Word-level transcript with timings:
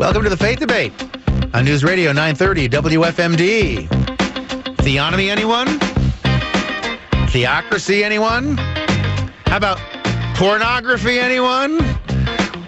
Welcome 0.00 0.22
to 0.22 0.30
the 0.30 0.36
Faith 0.38 0.60
Debate 0.60 0.94
on 1.52 1.66
News 1.66 1.84
Radio 1.84 2.10
930 2.12 2.70
WFMD. 2.70 3.86
Theonomy, 4.78 5.28
anyone? 5.28 5.78
Theocracy, 7.28 8.02
anyone? 8.02 8.56
How 8.56 9.58
about 9.58 9.78
pornography, 10.36 11.18
anyone? 11.20 11.80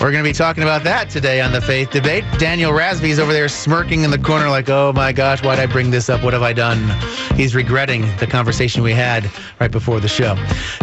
We're 0.02 0.10
going 0.10 0.24
to 0.24 0.28
be 0.28 0.34
talking 0.34 0.64
about 0.64 0.82
that 0.82 1.10
today 1.10 1.40
on 1.40 1.52
the 1.52 1.60
Faith 1.60 1.92
Debate. 1.92 2.24
Daniel 2.36 2.72
Razvi 2.72 3.10
is 3.10 3.20
over 3.20 3.32
there 3.32 3.48
smirking 3.48 4.02
in 4.02 4.10
the 4.10 4.18
corner, 4.18 4.48
like, 4.50 4.68
oh 4.68 4.92
my 4.92 5.12
gosh, 5.12 5.44
why'd 5.44 5.60
I 5.60 5.66
bring 5.66 5.92
this 5.92 6.10
up? 6.10 6.24
What 6.24 6.32
have 6.32 6.42
I 6.42 6.52
done? 6.52 6.90
He's 7.36 7.54
regretting 7.54 8.02
the 8.16 8.26
conversation 8.26 8.82
we 8.82 8.94
had 8.94 9.30
right 9.60 9.70
before 9.70 10.00
the 10.00 10.08
show. 10.08 10.34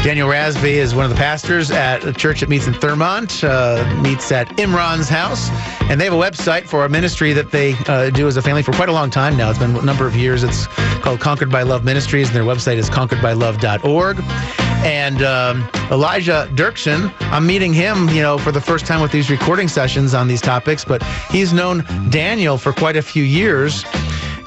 Daniel 0.04 0.30
Razvi 0.30 0.76
is 0.76 0.96
one 0.96 1.04
of 1.04 1.12
the 1.12 1.18
pastors 1.18 1.70
at 1.70 2.06
a 2.06 2.14
church 2.14 2.40
that 2.40 2.48
meets 2.48 2.66
in 2.66 2.74
Thurmont, 2.74 3.44
uh, 3.44 4.02
meets 4.02 4.32
at 4.32 4.48
Imran's 4.56 5.10
house, 5.10 5.50
and 5.90 6.00
they 6.00 6.06
have 6.06 6.14
a 6.14 6.16
website 6.16 6.64
for 6.64 6.86
a 6.86 6.90
ministry 6.90 7.34
that 7.34 7.52
they 7.52 7.74
uh, 7.88 8.12
do 8.12 8.26
as 8.26 8.38
a 8.38 8.42
family 8.42 8.64
for 8.64 8.72
quite 8.72 8.88
a 8.88 8.94
long 8.94 9.10
time 9.10 9.36
now. 9.36 9.50
It's 9.50 9.60
been 9.60 9.76
a 9.76 9.82
number 9.82 10.08
of 10.08 10.16
years. 10.16 10.44
It's 10.44 10.68
called 11.02 11.20
Conquered 11.20 11.52
by 11.52 11.64
Love 11.64 11.84
Ministries, 11.84 12.28
and 12.30 12.38
their 12.38 12.44
website 12.44 12.78
is 12.78 12.90
conqueredbylove.org. 12.90 14.69
And 14.82 15.22
um, 15.22 15.70
Elijah 15.92 16.50
Dirksen, 16.54 17.14
I'm 17.20 17.46
meeting 17.46 17.74
him, 17.74 18.08
you 18.10 18.22
know, 18.22 18.38
for 18.38 18.52
the 18.52 18.62
first 18.62 18.86
time 18.86 19.02
with 19.02 19.12
these 19.12 19.30
recording 19.30 19.68
sessions 19.68 20.14
on 20.14 20.28
these 20.28 20.42
topics, 20.42 20.86
but 20.86 21.04
he's 21.30 21.52
known 21.52 21.84
Daniel 22.10 22.58
for 22.58 22.72
quite 22.72 22.96
a 22.96 23.02
few 23.02 23.24
years. 23.24 23.84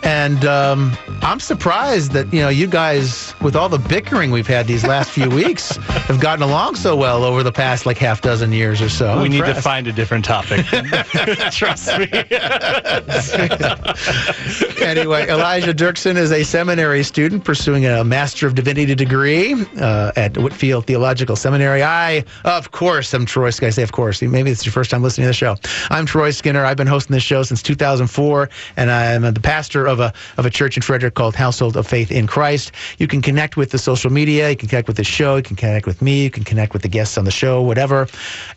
And 0.03 0.45
um, 0.45 0.93
I'm 1.23 1.39
surprised 1.39 2.13
that 2.13 2.33
you 2.33 2.41
know 2.41 2.49
you 2.49 2.67
guys, 2.67 3.35
with 3.41 3.55
all 3.55 3.69
the 3.69 3.79
bickering 3.79 4.33
we've 4.33 4.47
had 4.47 4.67
these 4.67 4.85
last 4.85 5.11
few 5.11 5.31
weeks, 5.43 5.77
have 5.77 6.21
gotten 6.21 6.43
along 6.43 6.75
so 6.75 6.97
well 6.97 7.25
over 7.25 7.43
the 7.43 7.53
past 7.53 7.87
like 7.87 7.99
half 7.99 8.21
dozen 8.21 8.53
years 8.53 8.83
or 8.83 8.89
so. 8.89 9.19
We 9.19 9.27
I'm 9.27 9.31
need 9.31 9.45
to 9.45 9.55
find 9.55 9.87
a 9.87 9.93
different 9.93 10.25
topic. 10.25 10.67
Trust 11.53 11.99
me. 11.99 12.09
anyway, 14.85 15.29
Elijah 15.29 15.73
Dirksen 15.73 16.17
is 16.17 16.33
a 16.33 16.43
seminary 16.43 17.05
student 17.05 17.45
pursuing 17.45 17.87
a 17.87 18.03
Master 18.03 18.47
of 18.47 18.57
Divinity 18.57 18.95
degree 18.95 19.55
uh, 19.79 20.13
at 20.17 20.37
Whitfield 20.37 20.87
Theological 20.87 21.37
Seminary. 21.37 21.83
I, 21.83 22.25
of 22.45 22.73
course, 22.73 23.15
am 23.15 23.25
Troy. 23.25 23.51
Skinner. 23.51 23.69
I 23.69 23.71
say, 23.71 23.83
of 23.83 23.93
course. 23.93 24.21
Maybe 24.21 24.51
it's 24.51 24.65
your 24.65 24.73
first 24.73 24.91
time 24.91 25.03
listening 25.03 25.25
to 25.25 25.29
the 25.29 25.35
show. 25.35 25.57
I'm 25.91 26.07
Troy 26.07 26.31
Skinner. 26.31 26.65
I've 26.65 26.77
been 26.77 26.89
hosting 26.89 27.15
this 27.15 27.23
show 27.23 27.43
since 27.45 27.63
2004, 27.63 28.51
and 28.77 28.91
I'm 28.91 29.23
the 29.23 29.41
pastor 29.41 29.87
of 29.87 29.92
a 30.01 30.13
of 30.37 30.47
a 30.47 30.51
church 30.51 30.77
in 30.77 30.83
Frederick 30.83 31.15
called 31.15 31.35
Household 31.35 31.77
of 31.77 31.87
Faith 31.87 32.11
in 32.11 32.27
Christ. 32.27 32.73
You 32.99 33.07
can 33.07 33.23
connect 33.23 33.57
with 33.57 33.71
the 33.71 33.79
social 33.79 34.11
media. 34.11 34.51
You 34.51 34.57
can 34.57 34.69
connect 34.69 34.89
with 34.89 34.97
the 34.97 35.05
show. 35.05 35.37
You 35.37 35.43
can 35.43 35.57
connect 35.57 35.87
with 35.87 36.03
me. 36.03 36.23
You 36.23 36.31
can 36.31 36.45
connect 36.45 36.73
with 36.73 36.83
the 36.83 36.89
guests 36.89 37.19
on 37.19 37.25
the 37.25 37.31
show. 37.31 37.63
Whatever, 37.63 38.09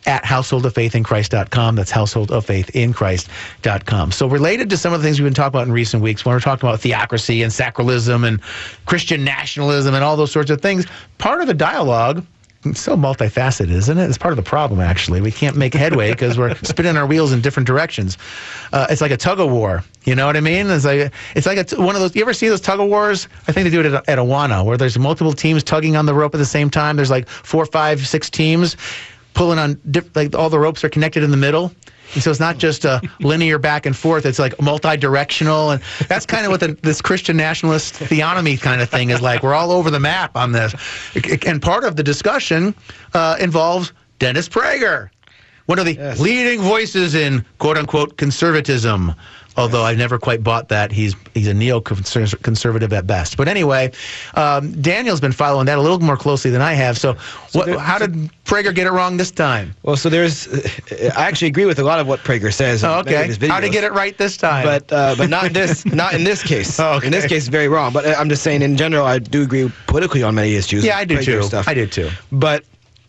at 0.06 0.24
householdoffaithinchrist.com. 0.24 1.76
That's 1.76 1.92
householdoffaithinchrist.com. 1.92 4.12
So 4.12 4.26
related 4.26 4.70
to 4.70 4.76
some 4.76 4.92
of 4.92 5.00
the 5.00 5.06
things 5.06 5.20
we've 5.20 5.26
been 5.26 5.34
talking 5.34 5.48
about 5.48 5.66
in 5.66 5.72
recent 5.72 6.02
weeks, 6.02 6.24
when 6.24 6.34
we're 6.34 6.40
talking 6.40 6.68
about 6.68 6.80
theocracy 6.80 7.42
and 7.42 7.52
sacralism 7.52 8.26
and 8.26 8.40
Christian 8.86 9.24
nationalism 9.24 9.94
and 9.94 10.02
all 10.04 10.16
those 10.16 10.32
sorts 10.32 10.50
of 10.50 10.60
things, 10.60 10.86
part 11.18 11.40
of 11.40 11.46
the 11.46 11.54
dialogue 11.54 12.24
so 12.74 12.96
multifaceted, 12.96 13.70
isn't 13.70 13.98
it? 13.98 14.08
It's 14.08 14.18
part 14.18 14.32
of 14.32 14.36
the 14.36 14.48
problem, 14.48 14.80
actually. 14.80 15.20
We 15.20 15.32
can't 15.32 15.56
make 15.56 15.74
headway 15.74 16.10
because 16.12 16.38
we're 16.38 16.54
spinning 16.62 16.96
our 16.96 17.06
wheels 17.06 17.32
in 17.32 17.40
different 17.40 17.66
directions. 17.66 18.18
Uh, 18.72 18.86
it's 18.90 19.00
like 19.00 19.10
a 19.10 19.16
tug 19.16 19.40
of 19.40 19.50
war. 19.50 19.84
You 20.04 20.14
know 20.14 20.26
what 20.26 20.36
I 20.36 20.40
mean? 20.40 20.70
It's 20.70 20.84
like 20.84 21.12
it's 21.34 21.46
like 21.46 21.70
one 21.72 21.94
of 21.94 22.00
those. 22.00 22.14
You 22.14 22.22
ever 22.22 22.32
see 22.34 22.48
those 22.48 22.60
tug 22.60 22.80
of 22.80 22.88
wars? 22.88 23.28
I 23.48 23.52
think 23.52 23.64
they 23.64 23.70
do 23.70 23.80
it 23.80 23.86
at, 23.86 24.08
at 24.08 24.18
Awana, 24.18 24.64
where 24.64 24.76
there's 24.76 24.98
multiple 24.98 25.32
teams 25.32 25.62
tugging 25.62 25.96
on 25.96 26.06
the 26.06 26.14
rope 26.14 26.34
at 26.34 26.38
the 26.38 26.44
same 26.44 26.70
time. 26.70 26.96
There's 26.96 27.10
like 27.10 27.28
four, 27.28 27.66
five, 27.66 28.06
six 28.06 28.30
teams 28.30 28.76
pulling 29.34 29.58
on. 29.58 29.80
Diff- 29.90 30.14
like 30.14 30.34
all 30.34 30.50
the 30.50 30.58
ropes 30.58 30.84
are 30.84 30.88
connected 30.88 31.22
in 31.22 31.30
the 31.30 31.36
middle. 31.36 31.72
And 32.14 32.22
so 32.22 32.30
it's 32.30 32.40
not 32.40 32.58
just 32.58 32.84
a 32.84 33.00
linear 33.20 33.58
back 33.58 33.86
and 33.86 33.96
forth. 33.96 34.26
It's 34.26 34.38
like 34.38 34.60
multi-directional, 34.60 35.70
and 35.70 35.82
that's 36.08 36.26
kind 36.26 36.44
of 36.46 36.50
what 36.50 36.60
the, 36.60 36.78
this 36.82 37.00
Christian 37.00 37.36
nationalist 37.36 37.94
theonomy 37.94 38.60
kind 38.60 38.80
of 38.80 38.88
thing 38.88 39.10
is 39.10 39.20
like. 39.20 39.42
We're 39.42 39.54
all 39.54 39.72
over 39.72 39.90
the 39.90 40.00
map 40.00 40.36
on 40.36 40.52
this, 40.52 40.74
and 41.46 41.60
part 41.60 41.84
of 41.84 41.96
the 41.96 42.02
discussion 42.02 42.74
uh, 43.14 43.36
involves 43.40 43.92
Dennis 44.18 44.48
Prager, 44.48 45.10
one 45.66 45.78
of 45.78 45.84
the 45.84 45.94
Yes. 45.94 46.18
leading 46.20 46.60
voices 46.60 47.14
in 47.14 47.44
"quote 47.58 47.76
unquote" 47.78 48.16
conservatism. 48.16 49.14
Although 49.58 49.84
I've 49.84 49.96
never 49.96 50.18
quite 50.18 50.44
bought 50.44 50.68
that, 50.68 50.92
he's 50.92 51.16
he's 51.32 51.46
a 51.48 51.54
neo-conservative 51.54 52.92
at 52.92 53.06
best. 53.06 53.38
But 53.38 53.48
anyway, 53.48 53.90
um, 54.34 54.70
Daniel's 54.82 55.18
been 55.20 55.32
following 55.32 55.64
that 55.64 55.78
a 55.78 55.80
little 55.80 55.98
more 55.98 56.18
closely 56.18 56.50
than 56.50 56.60
I 56.60 56.74
have. 56.74 56.98
So, 56.98 57.16
what, 57.52 57.64
there- 57.64 57.78
how 57.78 57.96
did 57.98 58.12
Prager 58.44 58.74
get 58.74 58.86
it 58.86 58.90
wrong 58.92 59.16
this 59.16 59.30
time? 59.30 59.74
Well, 59.82 59.96
so 59.96 60.10
there's, 60.10 60.46
I 61.16 61.24
actually 61.26 61.48
agree 61.48 61.64
with 61.64 61.78
a 61.78 61.84
lot 61.84 62.00
of 62.00 62.06
what 62.06 62.20
Prager 62.20 62.52
says. 62.52 62.84
Oh, 62.84 62.98
okay. 62.98 63.26
his 63.26 63.38
How 63.48 63.60
did 63.60 63.68
he 63.68 63.72
get 63.72 63.82
it 63.84 63.92
right 63.92 64.16
this 64.18 64.36
time? 64.36 64.64
But 64.66 64.92
uh, 64.92 65.14
but 65.16 65.30
not 65.30 65.52
this 65.54 65.86
not 66.02 66.12
in 66.12 66.24
this 66.24 66.42
case. 66.42 66.78
Oh, 66.78 66.94
okay. 66.96 67.06
In 67.06 67.12
this 67.12 67.24
case, 67.24 67.44
it's 67.44 67.48
very 67.48 67.68
wrong. 67.68 67.94
But 67.94 68.04
uh, 68.04 68.14
I'm 68.18 68.28
just 68.28 68.42
saying, 68.42 68.60
in 68.60 68.76
general, 68.76 69.06
I 69.06 69.18
do 69.18 69.42
agree 69.42 69.72
politically 69.86 70.22
on 70.22 70.34
many 70.34 70.54
issues. 70.54 70.84
yeah, 70.84 70.98
I 70.98 71.06
do 71.06 71.16
Prager 71.16 71.24
too. 71.24 71.42
Stuff. 71.44 71.66
I 71.66 71.72
do 71.72 71.86
too. 71.86 72.10
But 72.30 72.62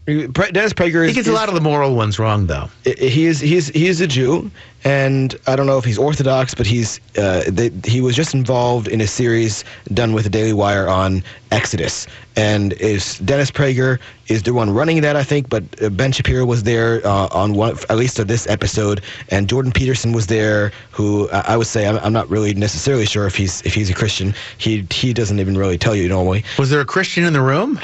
Dennis 0.07 0.71
Prager 0.71 1.03
is 1.03 1.09
He 1.09 1.15
gets 1.15 1.27
a 1.27 1.33
lot 1.33 1.49
of 1.49 1.55
the 1.55 1.59
moral 1.59 1.93
ones 1.93 2.17
wrong, 2.17 2.47
though. 2.47 2.69
he 2.85 3.25
is 3.25 3.41
he's 3.41 3.67
he 3.67 3.87
is 3.87 3.99
a 3.99 4.07
Jew, 4.07 4.49
and 4.85 5.35
I 5.47 5.57
don't 5.57 5.67
know 5.67 5.77
if 5.77 5.83
he's 5.83 5.97
Orthodox, 5.97 6.55
but 6.55 6.65
he's 6.65 7.01
uh, 7.17 7.43
they, 7.49 7.71
he 7.83 7.99
was 7.99 8.15
just 8.15 8.33
involved 8.33 8.87
in 8.87 9.01
a 9.01 9.07
series 9.07 9.65
done 9.93 10.13
with 10.13 10.23
the 10.23 10.29
Daily 10.29 10.53
Wire 10.53 10.87
on 10.87 11.23
Exodus, 11.51 12.07
and 12.37 12.71
is 12.73 13.19
Dennis 13.19 13.51
Prager 13.51 13.99
is 14.27 14.43
the 14.43 14.53
one 14.53 14.73
running 14.73 15.01
that 15.01 15.17
I 15.17 15.25
think, 15.25 15.49
but 15.49 15.63
uh, 15.81 15.89
Ben 15.89 16.13
Shapiro 16.13 16.45
was 16.45 16.63
there 16.63 17.05
uh, 17.05 17.27
on 17.31 17.53
one 17.55 17.77
at 17.89 17.97
least 17.97 18.17
of 18.17 18.29
this 18.29 18.47
episode, 18.47 19.01
and 19.27 19.49
Jordan 19.49 19.73
Peterson 19.73 20.13
was 20.13 20.27
there, 20.27 20.71
who 20.91 21.29
I 21.31 21.39
I 21.47 21.57
would 21.57 21.67
say 21.67 21.85
I'm, 21.85 21.97
I'm 21.97 22.13
not 22.13 22.29
really 22.29 22.53
necessarily 22.53 23.05
sure 23.05 23.27
if 23.27 23.35
he's 23.35 23.61
if 23.63 23.73
he's 23.73 23.89
a 23.89 23.93
Christian. 23.93 24.33
He 24.57 24.87
he 24.89 25.11
doesn't 25.11 25.41
even 25.41 25.57
really 25.57 25.77
tell 25.77 25.97
you 25.97 26.07
normally. 26.07 26.45
Was 26.57 26.69
there 26.69 26.79
a 26.79 26.85
Christian 26.85 27.25
in 27.25 27.33
the 27.33 27.41
room? 27.41 27.77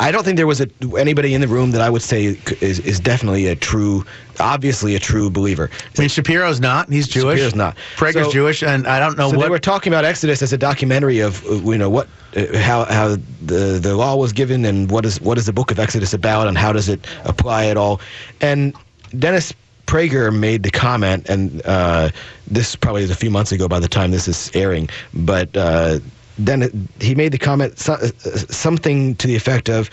I 0.00 0.10
don't 0.10 0.24
think 0.24 0.38
there 0.38 0.46
was 0.46 0.62
a, 0.62 0.68
anybody 0.98 1.34
in 1.34 1.42
the 1.42 1.46
room 1.46 1.72
that 1.72 1.82
I 1.82 1.90
would 1.90 2.00
say 2.00 2.36
is, 2.62 2.78
is 2.80 2.98
definitely 2.98 3.46
a 3.48 3.54
true, 3.54 4.02
obviously 4.40 4.94
a 4.94 4.98
true 4.98 5.28
believer. 5.30 5.68
I 5.96 6.00
mean, 6.00 6.08
Shapiro's 6.08 6.58
not. 6.58 6.88
He's 6.88 7.06
Jewish. 7.06 7.38
Shapiro's 7.38 7.54
not. 7.54 7.76
Prager's 7.96 8.26
So- 8.26 8.32
Jewish, 8.32 8.62
and 8.62 8.86
I 8.86 8.98
don't 8.98 9.18
know 9.18 9.30
So 9.30 9.36
what. 9.36 9.44
they 9.44 9.50
were 9.50 9.58
talking 9.58 9.92
about 9.92 10.06
Exodus 10.06 10.40
as 10.40 10.54
a 10.54 10.58
documentary 10.58 11.20
of 11.20 11.44
uh, 11.46 11.56
you 11.70 11.76
know 11.76 11.90
what 11.90 12.08
uh, 12.34 12.56
how 12.58 12.86
how 12.86 13.08
the 13.44 13.78
the 13.80 13.94
law 13.94 14.16
was 14.16 14.32
given 14.32 14.64
and 14.64 14.90
what 14.90 15.04
is 15.04 15.20
what 15.20 15.36
is 15.36 15.44
the 15.44 15.52
book 15.52 15.70
of 15.70 15.78
Exodus 15.78 16.14
about 16.14 16.48
and 16.48 16.56
how 16.56 16.72
does 16.72 16.88
it 16.88 17.06
apply 17.24 17.66
at 17.66 17.76
all. 17.76 18.00
And 18.40 18.74
Dennis 19.18 19.52
Prager 19.86 20.34
made 20.34 20.62
the 20.62 20.70
comment, 20.70 21.28
and 21.28 21.60
uh, 21.66 22.08
this 22.46 22.74
probably 22.74 23.02
is 23.02 23.10
a 23.10 23.16
few 23.16 23.30
months 23.30 23.52
ago 23.52 23.68
by 23.68 23.80
the 23.80 23.88
time 23.88 24.12
this 24.12 24.28
is 24.28 24.50
airing, 24.54 24.88
but 25.12 25.54
uh, 25.56 25.98
then 26.46 26.88
he 27.00 27.14
made 27.14 27.32
the 27.32 27.38
comment 27.38 27.88
uh, 27.88 28.08
something 28.48 29.14
to 29.16 29.26
the 29.26 29.36
effect 29.36 29.68
of. 29.68 29.90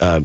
Uh, 0.00 0.20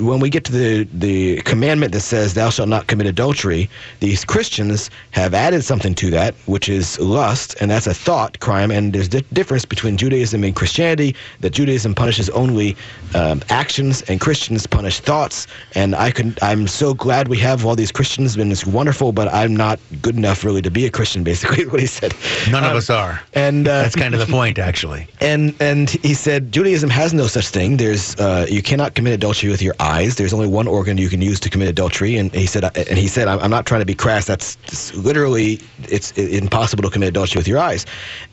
when 0.00 0.20
we 0.20 0.30
get 0.30 0.44
to 0.44 0.52
the, 0.52 0.84
the 0.92 1.42
commandment 1.42 1.92
that 1.92 2.00
says 2.00 2.34
thou 2.34 2.50
shalt 2.50 2.68
not 2.68 2.86
commit 2.86 3.06
adultery, 3.06 3.68
these 4.00 4.24
Christians 4.24 4.90
have 5.12 5.34
added 5.34 5.62
something 5.64 5.94
to 5.96 6.10
that, 6.10 6.34
which 6.46 6.68
is 6.68 6.98
lust, 7.00 7.54
and 7.60 7.70
that's 7.70 7.86
a 7.86 7.94
thought 7.94 8.40
crime. 8.40 8.70
And 8.70 8.92
there's 8.92 9.12
a 9.14 9.20
difference 9.22 9.64
between 9.64 9.96
Judaism 9.96 10.42
and 10.44 10.54
Christianity. 10.56 11.14
That 11.40 11.50
Judaism 11.50 11.94
punishes 11.94 12.30
only 12.30 12.76
um, 13.14 13.42
actions, 13.50 14.02
and 14.02 14.20
Christians 14.20 14.66
punish 14.66 15.00
thoughts. 15.00 15.46
And 15.74 15.94
I 15.94 16.10
can 16.10 16.34
I'm 16.42 16.66
so 16.66 16.94
glad 16.94 17.28
we 17.28 17.38
have 17.38 17.66
all 17.66 17.76
these 17.76 17.92
Christians, 17.92 18.36
and 18.36 18.50
it's 18.50 18.64
wonderful. 18.66 19.12
But 19.12 19.28
I'm 19.32 19.54
not 19.54 19.78
good 20.02 20.16
enough 20.16 20.44
really 20.44 20.62
to 20.62 20.70
be 20.70 20.86
a 20.86 20.90
Christian. 20.90 21.22
Basically, 21.30 21.66
what 21.66 21.80
he 21.80 21.86
said. 21.86 22.14
None 22.50 22.64
of 22.64 22.70
Um, 22.70 22.76
us 22.76 22.88
are. 22.90 23.20
And 23.34 23.68
uh, 23.68 23.82
That's 23.82 23.96
kind 23.96 24.14
of 24.14 24.20
the 24.20 24.26
point, 24.38 24.58
actually. 24.58 25.06
and 25.20 25.54
and 25.60 25.90
he 25.90 26.14
said 26.14 26.52
Judaism 26.52 26.88
has 26.90 27.12
no 27.12 27.26
such 27.26 27.48
thing. 27.48 27.76
There's 27.76 28.16
uh, 28.16 28.46
you 28.48 28.62
cannot 28.62 28.94
commit 28.94 29.12
adultery 29.12 29.50
with 29.50 29.60
your 29.62 29.74
eyes. 29.80 29.89
There's 29.98 30.32
only 30.32 30.46
one 30.46 30.66
organ 30.66 30.98
you 30.98 31.08
can 31.08 31.20
use 31.20 31.40
to 31.40 31.50
commit 31.50 31.68
adultery. 31.68 32.16
And 32.16 32.32
he 32.32 32.46
said 32.46 32.64
and 32.76 32.98
he 32.98 33.08
said 33.08 33.28
I'm, 33.28 33.50
not 33.50 33.66
trying 33.66 33.80
to 33.80 33.86
be 33.86 33.94
crass. 33.94 34.26
That's 34.26 34.94
literally 34.94 35.60
it's 35.88 36.12
impossible 36.12 36.82
to 36.84 36.90
commit 36.90 37.08
adultery 37.08 37.38
with 37.38 37.48
your 37.48 37.58
eyes. 37.58 37.86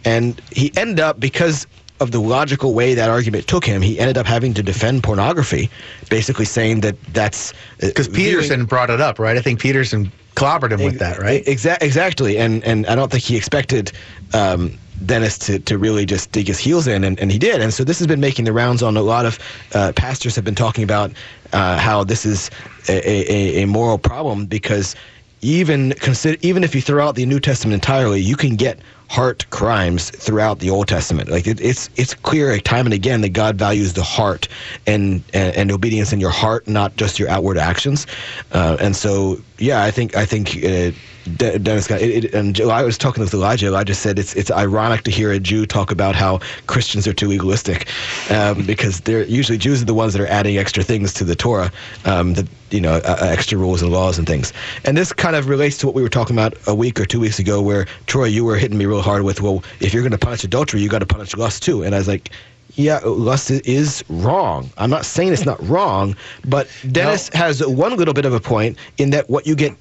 And 0.05 0.41
he 0.51 0.71
ended 0.77 0.99
up 0.99 1.19
because 1.19 1.67
of 1.99 2.11
the 2.11 2.19
logical 2.19 2.73
way 2.73 2.93
that 2.93 3.09
argument 3.09 3.47
took 3.47 3.65
him, 3.65 3.81
he 3.81 3.99
ended 3.99 4.17
up 4.17 4.27
having 4.27 4.53
to 4.53 4.61
defend 4.61 5.03
pornography, 5.03 5.69
basically 6.09 6.45
saying 6.45 6.81
that 6.81 7.01
that's 7.13 7.53
uh, 7.81 7.87
Because 7.87 8.07
Peterson 8.07 8.65
brought 8.65 8.89
it 8.89 9.01
up, 9.01 9.17
right? 9.17 9.35
I 9.35 9.41
think 9.41 9.59
Peterson 9.59 10.11
clobbered 10.35 10.71
him 10.71 10.83
with 10.83 10.99
that, 10.99 11.17
right? 11.17 11.43
Exa- 11.45 11.81
exactly, 11.81 12.37
and 12.37 12.63
and 12.63 12.85
I 12.85 12.95
don't 12.95 13.11
think 13.11 13.23
he 13.23 13.35
expected 13.35 13.91
um, 14.33 14.77
Dennis 15.05 15.37
to, 15.39 15.59
to 15.59 15.77
really 15.77 16.05
just 16.05 16.31
dig 16.31 16.47
his 16.47 16.59
heels 16.59 16.87
in, 16.87 17.03
and, 17.03 17.19
and 17.19 17.31
he 17.31 17.37
did. 17.37 17.61
And 17.61 17.73
so 17.73 17.83
this 17.83 17.99
has 17.99 18.07
been 18.07 18.19
making 18.19 18.45
the 18.45 18.53
rounds 18.53 18.81
on 18.81 18.97
a 18.97 19.01
lot 19.01 19.25
of 19.25 19.39
uh, 19.73 19.93
pastors 19.95 20.35
have 20.35 20.45
been 20.45 20.55
talking 20.55 20.83
about 20.83 21.11
uh, 21.53 21.77
how 21.77 22.03
this 22.03 22.25
is 22.25 22.49
a, 22.89 23.31
a, 23.31 23.63
a 23.63 23.67
moral 23.67 23.97
problem 23.97 24.45
because 24.45 24.95
even 25.41 25.93
consider 25.93 26.37
even 26.41 26.63
if 26.63 26.73
you 26.73 26.81
throw 26.81 27.05
out 27.05 27.15
the 27.15 27.25
New 27.25 27.39
Testament 27.39 27.73
entirely, 27.75 28.19
you 28.19 28.35
can 28.35 28.55
get 28.55 28.79
heart 29.09 29.49
crimes 29.51 30.09
throughout 30.09 30.59
the 30.59 30.69
Old 30.69 30.87
Testament. 30.87 31.29
Like 31.29 31.45
it, 31.47 31.61
it's 31.61 31.89
it's 31.95 32.13
clear 32.13 32.57
time 32.59 32.85
and 32.85 32.93
again 32.93 33.21
that 33.21 33.29
God 33.29 33.55
values 33.55 33.93
the 33.93 34.03
heart 34.03 34.47
and 34.87 35.23
and, 35.33 35.55
and 35.55 35.71
obedience 35.71 36.11
in 36.11 36.19
your 36.19 36.31
heart, 36.31 36.67
not 36.67 36.95
just 36.95 37.19
your 37.19 37.29
outward 37.29 37.57
actions. 37.57 38.07
Uh, 38.51 38.77
and 38.79 38.95
so 38.95 39.37
yeah, 39.59 39.83
I 39.83 39.91
think 39.91 40.15
I 40.15 40.25
think 40.25 40.57
uh, 40.63 40.91
De- 41.35 41.59
Dennis 41.59 41.87
got 41.87 42.01
it, 42.01 42.25
it, 42.25 42.33
and 42.33 42.59
I 42.61 42.83
was 42.83 42.97
talking 42.97 43.23
with 43.23 43.33
Elijah. 43.33 43.67
Elijah 43.67 43.95
said 43.95 44.17
it's 44.17 44.33
it's 44.35 44.51
ironic 44.51 45.03
to 45.03 45.11
hear 45.11 45.31
a 45.31 45.39
Jew 45.39 45.65
talk 45.65 45.91
about 45.91 46.15
how 46.15 46.39
Christians 46.67 47.07
are 47.07 47.13
too 47.13 47.27
legalistic, 47.27 47.87
um, 48.31 48.65
because 48.65 49.01
they're 49.01 49.25
usually 49.25 49.57
Jews 49.57 49.81
are 49.81 49.85
the 49.85 49.93
ones 49.93 50.13
that 50.13 50.21
are 50.21 50.27
adding 50.27 50.57
extra 50.57 50.83
things 50.83 51.13
to 51.15 51.23
the 51.23 51.35
Torah, 51.35 51.71
um, 52.05 52.33
the 52.33 52.47
you 52.71 52.81
know 52.81 52.95
uh, 53.03 53.17
extra 53.21 53.57
rules 53.57 53.81
and 53.81 53.91
laws 53.91 54.17
and 54.17 54.27
things. 54.27 54.53
And 54.85 54.97
this 54.97 55.11
kind 55.13 55.35
of 55.35 55.49
relates 55.49 55.77
to 55.79 55.85
what 55.85 55.95
we 55.95 56.01
were 56.01 56.09
talking 56.09 56.35
about 56.35 56.53
a 56.67 56.75
week 56.75 56.99
or 56.99 57.05
two 57.05 57.19
weeks 57.19 57.39
ago, 57.39 57.61
where 57.61 57.85
Troy, 58.05 58.25
you 58.25 58.45
were 58.45 58.57
hitting 58.57 58.77
me 58.77 58.85
real 58.85 59.01
hard 59.01 59.23
with, 59.23 59.41
well, 59.41 59.63
if 59.79 59.93
you're 59.93 60.03
going 60.03 60.11
to 60.11 60.17
punish 60.17 60.43
adultery, 60.43 60.81
you 60.81 60.89
got 60.89 60.99
to 60.99 61.05
punish 61.05 61.35
lust 61.35 61.63
too. 61.63 61.83
And 61.83 61.93
I 61.95 61.97
was 61.97 62.07
like. 62.07 62.29
Yeah, 62.75 62.99
lust 63.03 63.49
is 63.49 64.03
wrong. 64.07 64.69
I'm 64.77 64.91
not 64.91 65.03
saying 65.03 65.33
it's 65.33 65.45
not 65.45 65.59
wrong, 65.67 66.15
but 66.45 66.67
Dennis 66.91 67.33
no. 67.33 67.39
has 67.39 67.65
one 67.65 67.95
little 67.95 68.13
bit 68.13 68.25
of 68.25 68.35
a 68.35 68.39
point 68.39 68.77
in 68.99 69.09
that 69.11 69.31
what 69.31 69.47
you 69.47 69.55
get 69.55 69.75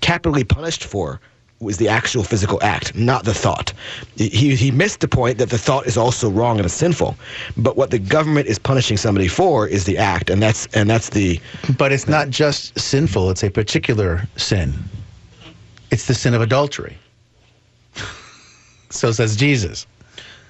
capitally 0.00 0.44
punished 0.44 0.84
for 0.84 1.20
was 1.60 1.76
the 1.76 1.88
actual 1.88 2.24
physical 2.24 2.58
act, 2.62 2.94
not 2.94 3.24
the 3.24 3.34
thought. 3.34 3.72
He, 4.16 4.54
he 4.56 4.70
missed 4.70 5.00
the 5.00 5.08
point 5.08 5.36
that 5.38 5.50
the 5.50 5.58
thought 5.58 5.86
is 5.86 5.96
also 5.98 6.30
wrong 6.30 6.58
and 6.58 6.70
sinful. 6.70 7.18
But 7.56 7.76
what 7.76 7.90
the 7.90 7.98
government 7.98 8.46
is 8.46 8.58
punishing 8.58 8.96
somebody 8.96 9.28
for 9.28 9.68
is 9.68 9.84
the 9.84 9.98
act, 9.98 10.30
and 10.30 10.42
that's 10.42 10.66
and 10.72 10.88
that's 10.88 11.10
the. 11.10 11.38
But 11.76 11.92
it's 11.92 12.08
not 12.08 12.30
just 12.30 12.78
sinful; 12.78 13.30
it's 13.30 13.44
a 13.44 13.50
particular 13.50 14.26
sin. 14.36 14.72
It's 15.90 16.06
the 16.06 16.14
sin 16.14 16.32
of 16.32 16.40
adultery. 16.40 16.96
so 18.90 19.12
says 19.12 19.36
Jesus 19.36 19.86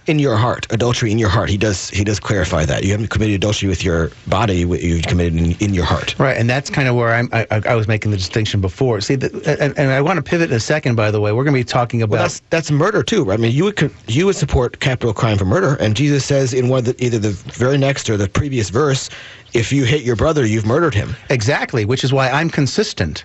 in 0.07 0.19
your 0.19 0.37
heart, 0.37 0.67
adultery 0.71 1.13
in 1.13 1.19
your 1.19 1.29
heart. 1.29 1.49
He 1.49 1.57
does 1.57 1.91
he 1.91 2.05
does 2.05 2.19
clarify 2.19 2.65
that 2.65 2.85
you 2.85 2.91
haven't 2.91 3.09
committed 3.09 3.37
adultery 3.37 3.69
with 3.69 3.85
your 3.85 4.11
body; 4.27 4.59
You've 4.59 5.07
committed 5.07 5.37
in, 5.37 5.53
in 5.53 5.75
your 5.75 5.85
heart. 5.85 6.19
Right, 6.19 6.37
and 6.37 6.49
that's 6.49 6.71
kind 6.71 6.89
of 6.89 6.97
where 6.97 7.15
I'm, 7.15 7.29
I, 7.33 7.47
I 7.51 7.75
was 7.75 7.87
making 7.87 8.11
the 8.11 8.17
distinction 8.17 8.61
before. 8.61 9.01
See, 9.01 9.15
the, 9.15 9.31
and, 9.61 9.79
and, 9.79 9.91
I 9.91 10.01
want 10.01 10.17
to 10.17 10.23
pivot 10.23 10.51
in 10.51 10.57
a 10.57 10.61
second. 10.61 10.97
By 10.97 11.11
the 11.11 11.21
way, 11.21 11.33
we're 11.33 11.45
going 11.45 11.55
to 11.55 11.61
be 11.61 11.65
talking 11.65 12.03
about 12.03 12.13
well, 12.13 12.23
that's 12.23 12.43
that's 12.51 12.71
murder 12.71 13.03
too. 13.03 13.25
Right? 13.25 13.39
I 13.39 13.43
mean, 13.43 13.53
you 13.53 13.65
would 13.65 13.93
you 14.09 14.27
would 14.27 14.37
support 14.37 14.81
capital 14.81 15.13
crime 15.13 15.39
for 15.39 15.45
murder, 15.45 15.75
and 15.75 15.95
Jesus 15.95 16.25
says 16.25 16.55
in 16.55 16.69
one 16.69 16.81
of 16.81 16.85
the, 16.87 17.05
either 17.05 17.19
the 17.19 17.31
very 17.31 17.79
next 17.79 18.09
or 18.09 18.17
the 18.17 18.29
previous 18.29 18.71
verse, 18.71 19.11
if 19.53 19.73
you 19.73 19.85
hit 19.85 20.03
your 20.03 20.17
brother, 20.17 20.47
you've 20.47 20.67
murdered 20.67 20.95
him. 20.95 21.15
Exactly, 21.29 21.85
which 21.85 22.05
is 22.05 22.13
why 22.13 22.31
I'm 22.31 22.51
consistent. 22.51 23.25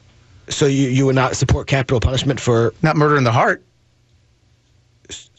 So 0.49 0.67
you 0.67 0.89
you 0.89 1.05
would 1.05 1.15
not 1.15 1.35
support 1.35 1.67
capital 1.67 1.99
punishment 1.99 2.39
for 2.39 2.73
not 2.81 2.95
murder 2.95 3.17
in 3.17 3.23
the 3.23 3.31
heart 3.31 3.63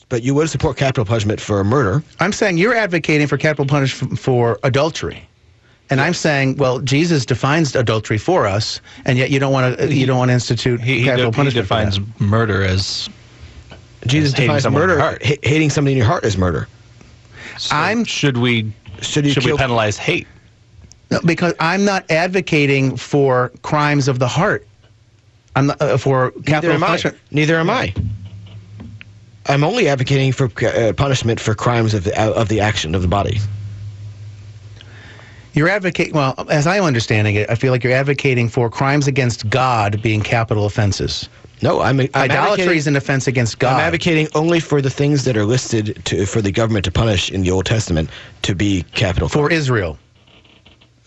but 0.08 0.22
you 0.22 0.34
would 0.34 0.48
support 0.48 0.76
capital 0.76 1.04
punishment 1.04 1.40
for 1.40 1.62
murder. 1.64 2.02
I'm 2.20 2.32
saying 2.32 2.58
you're 2.58 2.74
advocating 2.74 3.26
for 3.26 3.36
capital 3.36 3.66
punishment 3.66 4.18
for 4.18 4.58
adultery. 4.62 5.26
And 5.88 6.00
I'm 6.00 6.14
saying, 6.14 6.56
well, 6.56 6.80
Jesus 6.80 7.24
defines 7.24 7.76
adultery 7.76 8.18
for 8.18 8.44
us, 8.46 8.80
and 9.04 9.16
yet 9.16 9.30
you 9.30 9.38
don't 9.38 9.52
want 9.52 9.78
to 9.78 9.94
you 9.94 10.04
don't 10.04 10.18
want 10.18 10.30
to 10.30 10.32
institute 10.32 10.80
he, 10.80 11.04
capital 11.04 11.30
he, 11.30 11.36
punishment. 11.36 11.54
He 11.54 11.60
defines 11.60 12.00
murder 12.20 12.64
as 12.64 13.08
Jesus 14.06 14.32
as 14.32 14.40
defines 14.40 14.68
murder. 14.68 15.16
H- 15.20 15.38
hating 15.44 15.70
somebody 15.70 15.92
in 15.92 15.98
your 15.98 16.06
heart 16.06 16.24
is 16.24 16.36
murder. 16.36 16.66
So 17.58 17.76
I'm 17.76 18.04
should 18.04 18.36
we 18.36 18.72
should, 19.00 19.30
should 19.30 19.44
we 19.44 19.56
penalize 19.56 19.96
hate? 19.96 20.26
No, 21.10 21.20
because 21.24 21.54
I'm 21.60 21.84
not 21.84 22.10
advocating 22.10 22.96
for 22.96 23.52
crimes 23.62 24.08
of 24.08 24.18
the 24.18 24.26
heart. 24.26 24.66
I'm 25.54 25.68
not, 25.68 25.80
uh, 25.80 25.96
for 25.96 26.32
capital 26.44 26.72
Neither 26.74 26.84
punishment. 26.84 27.18
Neither 27.30 27.56
am 27.56 27.70
I. 27.70 27.94
I'm 29.48 29.64
only 29.64 29.88
advocating 29.88 30.32
for 30.32 30.50
uh, 30.64 30.92
punishment 30.92 31.40
for 31.40 31.54
crimes 31.54 31.94
of 31.94 32.04
the, 32.04 32.20
of 32.20 32.48
the 32.48 32.60
action 32.60 32.94
of 32.94 33.02
the 33.02 33.08
body. 33.08 33.38
You're 35.54 35.68
advocating, 35.68 36.12
well, 36.12 36.34
as 36.50 36.66
I'm 36.66 36.84
understanding 36.84 37.34
it, 37.36 37.48
I 37.48 37.54
feel 37.54 37.72
like 37.72 37.82
you're 37.82 37.92
advocating 37.92 38.48
for 38.48 38.68
crimes 38.68 39.06
against 39.06 39.48
God 39.48 40.02
being 40.02 40.20
capital 40.20 40.66
offenses. 40.66 41.30
No, 41.62 41.80
I'm, 41.80 42.00
I'm 42.00 42.08
idolatry 42.14 42.76
is 42.76 42.86
an 42.86 42.96
offense 42.96 43.26
against 43.26 43.58
God. 43.58 43.74
I'm 43.74 43.80
advocating 43.80 44.28
only 44.34 44.60
for 44.60 44.82
the 44.82 44.90
things 44.90 45.24
that 45.24 45.36
are 45.36 45.46
listed 45.46 46.04
to, 46.04 46.26
for 46.26 46.42
the 46.42 46.52
government 46.52 46.84
to 46.84 46.92
punish 46.92 47.30
in 47.30 47.40
the 47.40 47.50
Old 47.50 47.64
Testament 47.64 48.10
to 48.42 48.54
be 48.54 48.82
capital 48.92 49.28
for 49.28 49.50
Israel. 49.50 49.98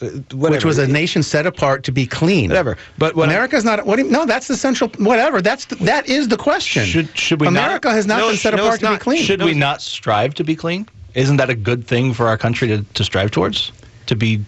Uh, 0.01 0.07
which 0.33 0.63
was 0.63 0.77
a 0.77 0.87
nation 0.87 1.21
set 1.21 1.45
apart 1.45 1.83
to 1.83 1.91
be 1.91 2.07
clean. 2.07 2.49
Whatever. 2.49 2.77
But 2.97 3.15
America's 3.15 3.65
not. 3.65 3.85
What? 3.85 3.99
You, 3.99 4.05
no, 4.05 4.25
that's 4.25 4.47
the 4.47 4.55
central. 4.55 4.89
Whatever. 4.97 5.41
That's 5.41 5.65
the, 5.65 5.75
that 5.75 6.07
is 6.07 6.29
the 6.29 6.37
question. 6.37 6.85
Should 6.85 7.17
should 7.17 7.41
we? 7.41 7.47
America 7.47 7.89
not, 7.89 7.95
has 7.95 8.07
not 8.07 8.19
no, 8.19 8.29
been 8.29 8.37
set 8.37 8.55
no, 8.55 8.65
apart 8.65 8.79
to 8.79 8.85
not. 8.85 8.99
be 8.99 9.03
clean. 9.03 9.23
Should 9.23 9.39
no, 9.39 9.45
we 9.45 9.53
not 9.53 9.81
strive 9.81 10.35
to 10.35 10.43
be 10.45 10.55
clean? 10.55 10.87
Isn't 11.15 11.35
that 11.37 11.49
a 11.49 11.55
good 11.55 11.85
thing 11.85 12.13
for 12.13 12.27
our 12.27 12.37
country 12.37 12.67
to, 12.69 12.81
to 12.81 13.03
strive 13.03 13.31
towards? 13.31 13.73
To 14.05 14.15
be 14.15 14.41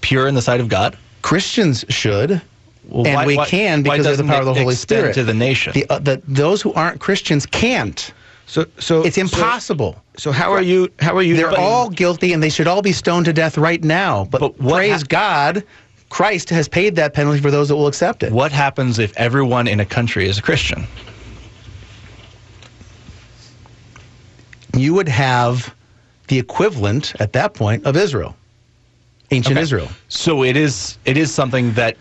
pure 0.00 0.26
in 0.26 0.34
the 0.34 0.42
sight 0.42 0.60
of 0.60 0.68
God. 0.68 0.98
Christians 1.22 1.84
should. 1.88 2.42
Well, 2.88 3.06
and 3.06 3.14
why, 3.14 3.26
we 3.26 3.36
can 3.46 3.82
because 3.82 4.06
of 4.06 4.16
the 4.16 4.24
power 4.24 4.40
of 4.40 4.46
the 4.46 4.54
Holy 4.54 4.74
Spirit. 4.74 5.14
To 5.14 5.24
the 5.24 5.34
nation, 5.34 5.74
the, 5.74 5.86
uh, 5.90 5.98
the, 5.98 6.22
those 6.26 6.62
who 6.62 6.72
aren't 6.74 7.00
Christians 7.00 7.46
can't. 7.46 8.12
So, 8.46 8.64
so 8.78 9.02
it's 9.02 9.18
impossible. 9.18 10.00
So, 10.16 10.30
so 10.30 10.32
how 10.32 10.52
are 10.52 10.62
you? 10.62 10.88
How 11.00 11.16
are 11.16 11.22
you? 11.22 11.36
They're 11.36 11.58
all 11.58 11.90
guilty, 11.90 12.32
and 12.32 12.42
they 12.42 12.48
should 12.48 12.68
all 12.68 12.80
be 12.80 12.92
stoned 12.92 13.26
to 13.26 13.32
death 13.32 13.58
right 13.58 13.82
now. 13.82 14.24
But, 14.26 14.40
but 14.40 14.58
praise 14.58 15.02
God, 15.02 15.64
Christ 16.10 16.48
has 16.50 16.68
paid 16.68 16.94
that 16.96 17.12
penalty 17.12 17.40
for 17.40 17.50
those 17.50 17.68
that 17.68 17.76
will 17.76 17.88
accept 17.88 18.22
it. 18.22 18.32
What 18.32 18.52
happens 18.52 19.00
if 19.00 19.16
everyone 19.16 19.66
in 19.66 19.80
a 19.80 19.84
country 19.84 20.28
is 20.28 20.38
a 20.38 20.42
Christian? 20.42 20.86
You 24.76 24.94
would 24.94 25.08
have 25.08 25.74
the 26.28 26.38
equivalent 26.38 27.14
at 27.20 27.32
that 27.32 27.54
point 27.54 27.84
of 27.84 27.96
Israel, 27.96 28.36
ancient 29.32 29.56
okay. 29.56 29.62
Israel. 29.62 29.88
So 30.08 30.44
it 30.44 30.56
is. 30.56 30.98
It 31.04 31.16
is 31.16 31.34
something 31.34 31.72
that 31.72 31.96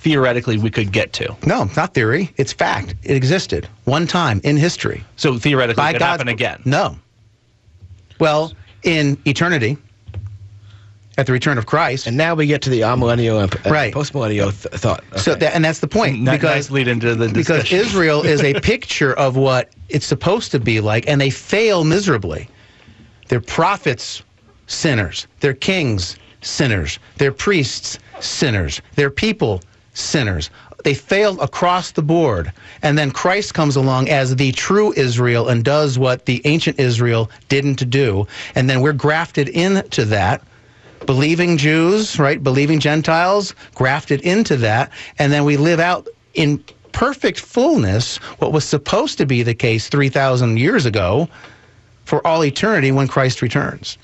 theoretically 0.00 0.58
we 0.58 0.70
could 0.70 0.92
get 0.92 1.12
to. 1.14 1.36
No, 1.46 1.68
not 1.76 1.94
theory. 1.94 2.32
It's 2.36 2.52
fact. 2.52 2.94
It 3.02 3.16
existed 3.16 3.68
one 3.84 4.06
time 4.06 4.40
in 4.44 4.56
history. 4.56 5.04
So 5.16 5.38
theoretically, 5.38 5.80
By 5.80 5.90
it 5.90 5.92
could 5.94 5.98
God's, 6.00 6.20
happen 6.20 6.28
again. 6.28 6.62
No. 6.64 6.96
Well, 8.18 8.52
in 8.82 9.18
eternity, 9.26 9.76
at 11.18 11.26
the 11.26 11.32
return 11.32 11.58
of 11.58 11.66
Christ. 11.66 12.06
And 12.06 12.16
now 12.16 12.34
we 12.34 12.46
get 12.46 12.62
to 12.62 12.70
the 12.70 12.80
amillennial 12.80 13.42
and 13.42 13.70
right. 13.70 13.92
post-millennial 13.92 14.52
th- 14.52 14.74
thought. 14.74 15.04
Okay. 15.12 15.20
So 15.20 15.34
that, 15.34 15.54
and 15.54 15.64
that's 15.64 15.80
the 15.80 15.88
point 15.88 16.24
because 16.24 16.42
nice 16.42 16.70
lead 16.70 16.88
into 16.88 17.14
the 17.14 17.28
discussion. 17.28 17.62
because 17.62 17.86
Israel 17.88 18.22
is 18.22 18.42
a 18.42 18.58
picture 18.60 19.12
of 19.14 19.36
what 19.36 19.68
it's 19.90 20.06
supposed 20.06 20.50
to 20.52 20.58
be 20.58 20.80
like, 20.80 21.06
and 21.06 21.20
they 21.20 21.30
fail 21.30 21.84
miserably. 21.84 22.48
Their 23.28 23.40
prophets, 23.40 24.22
sinners. 24.66 25.26
Their 25.40 25.54
kings, 25.54 26.16
sinners. 26.40 26.98
Their 27.18 27.32
priests, 27.32 27.98
sinners. 28.20 28.80
Their 28.96 29.10
people, 29.10 29.60
sinners. 30.00 30.50
They 30.84 30.94
failed 30.94 31.40
across 31.40 31.92
the 31.92 32.02
board. 32.02 32.52
And 32.82 32.96
then 32.96 33.10
Christ 33.10 33.54
comes 33.54 33.76
along 33.76 34.08
as 34.08 34.36
the 34.36 34.52
true 34.52 34.92
Israel 34.96 35.48
and 35.48 35.64
does 35.64 35.98
what 35.98 36.26
the 36.26 36.40
ancient 36.44 36.80
Israel 36.80 37.30
didn't 37.48 37.88
do. 37.90 38.26
And 38.54 38.68
then 38.68 38.80
we're 38.80 38.92
grafted 38.92 39.48
into 39.48 40.04
that. 40.06 40.42
Believing 41.06 41.56
Jews, 41.56 42.18
right? 42.18 42.42
Believing 42.42 42.78
Gentiles, 42.78 43.54
grafted 43.74 44.20
into 44.22 44.56
that. 44.58 44.90
And 45.18 45.32
then 45.32 45.44
we 45.44 45.56
live 45.56 45.80
out 45.80 46.08
in 46.34 46.62
perfect 46.92 47.40
fullness 47.40 48.16
what 48.38 48.52
was 48.52 48.64
supposed 48.64 49.18
to 49.18 49.26
be 49.26 49.42
the 49.42 49.54
case 49.54 49.88
3,000 49.88 50.58
years 50.58 50.86
ago 50.86 51.28
for 52.04 52.26
all 52.26 52.44
eternity 52.44 52.92
when 52.92 53.08
Christ 53.08 53.42
returns. 53.42 53.96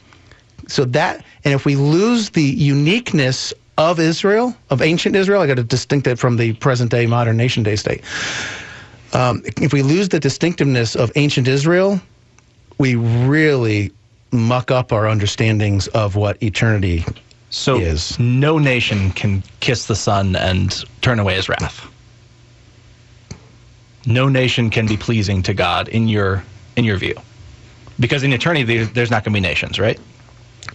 So 0.68 0.85
that, 0.87 1.25
and 1.44 1.54
if 1.54 1.64
we 1.64 1.76
lose 1.76 2.30
the 2.30 2.42
uniqueness 2.42 3.52
of 3.78 4.00
Israel, 4.00 4.54
of 4.71 4.83
ancient 4.83 5.16
Israel. 5.16 5.42
I 5.42 5.47
got 5.47 5.56
to 5.56 5.64
distinct 5.64 6.06
it 6.06 6.18
from 6.18 6.37
the 6.37 6.54
present 6.54 6.90
day 6.90 7.06
modern 7.06 7.37
nation 7.37 7.62
day 7.62 7.76
state. 7.76 8.02
Um, 9.12 9.42
if 9.61 9.73
we 9.73 9.83
lose 9.83 10.09
the 10.09 10.21
distinctiveness 10.21 10.97
of 10.97 11.12
ancient 11.16 11.49
Israel, 11.49 12.00
we 12.78 12.97
really 12.97 13.92
muck 14.33 14.71
up 14.71 14.92
our 14.92 15.06
understandings 15.06 15.88
of 15.88 16.16
what 16.16 16.42
eternity 16.42 17.04
so 17.50 17.78
is. 17.78 18.18
No 18.18 18.59
nation 18.59 19.11
can 19.12 19.42
kiss 19.61 19.87
the 19.87 19.97
sun 19.97 20.37
and 20.37 20.85
turn 21.00 21.18
away 21.18 21.35
his 21.35 21.49
wrath. 21.49 21.87
No 24.06 24.28
nation 24.28 24.71
can 24.71 24.87
be 24.87 24.97
pleasing 24.97 25.42
to 25.45 25.54
God 25.54 25.88
in 25.88 26.09
your 26.09 26.45
in 26.76 26.85
your 26.85 26.97
view, 26.99 27.14
because 27.99 28.23
in 28.23 28.33
eternity 28.33 28.85
there's 28.85 29.11
not 29.11 29.25
going 29.25 29.33
to 29.33 29.37
be 29.37 29.40
nations, 29.40 29.80
right? 29.80 29.99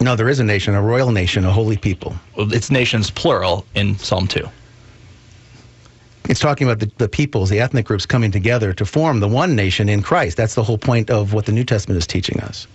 No, 0.01 0.15
there 0.15 0.29
is 0.29 0.39
a 0.39 0.43
nation, 0.43 0.73
a 0.73 0.81
royal 0.81 1.11
nation, 1.11 1.45
a 1.45 1.51
holy 1.51 1.77
people. 1.77 2.15
Well, 2.35 2.51
it's 2.51 2.71
nations 2.71 3.11
plural 3.11 3.67
in 3.75 3.99
Psalm 3.99 4.27
2. 4.27 4.49
It's 6.27 6.39
talking 6.39 6.67
about 6.67 6.79
the, 6.79 6.91
the 6.97 7.07
peoples, 7.07 7.51
the 7.51 7.59
ethnic 7.59 7.85
groups 7.85 8.07
coming 8.07 8.31
together 8.31 8.73
to 8.73 8.83
form 8.83 9.19
the 9.19 9.27
one 9.27 9.55
nation 9.55 9.89
in 9.89 10.01
Christ. 10.01 10.37
That's 10.37 10.55
the 10.55 10.63
whole 10.63 10.79
point 10.79 11.11
of 11.11 11.33
what 11.33 11.45
the 11.45 11.51
New 11.51 11.63
Testament 11.63 11.99
is 11.99 12.07
teaching 12.07 12.39
us. 12.41 12.67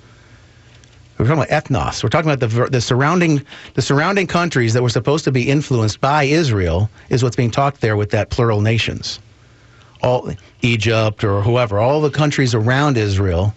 We're 1.19 1.27
talking 1.27 1.43
about 1.43 1.65
ethnos. 1.65 2.05
We're 2.05 2.11
talking 2.11 2.31
about 2.31 2.49
the, 2.49 2.69
the 2.71 2.81
surrounding 2.81 3.45
the 3.75 3.83
surrounding 3.83 4.29
countries 4.29 4.73
that 4.75 4.83
were 4.83 4.89
supposed 4.89 5.25
to 5.25 5.33
be 5.33 5.51
influenced 5.51 6.01
by 6.01 6.25
Israel 6.25 6.89
is 7.09 7.25
what's 7.25 7.37
being 7.37 7.51
talked 7.51 7.81
there 7.81 7.97
with 7.97 8.11
that 8.11 8.31
plural 8.31 8.61
nations. 8.61 9.19
All 10.03 10.31
Egypt 10.63 11.25
or 11.25 11.43
whoever, 11.43 11.81
all 11.81 12.01
the 12.01 12.11
countries 12.11 12.55
around 12.55 12.97
Israel 12.97 13.53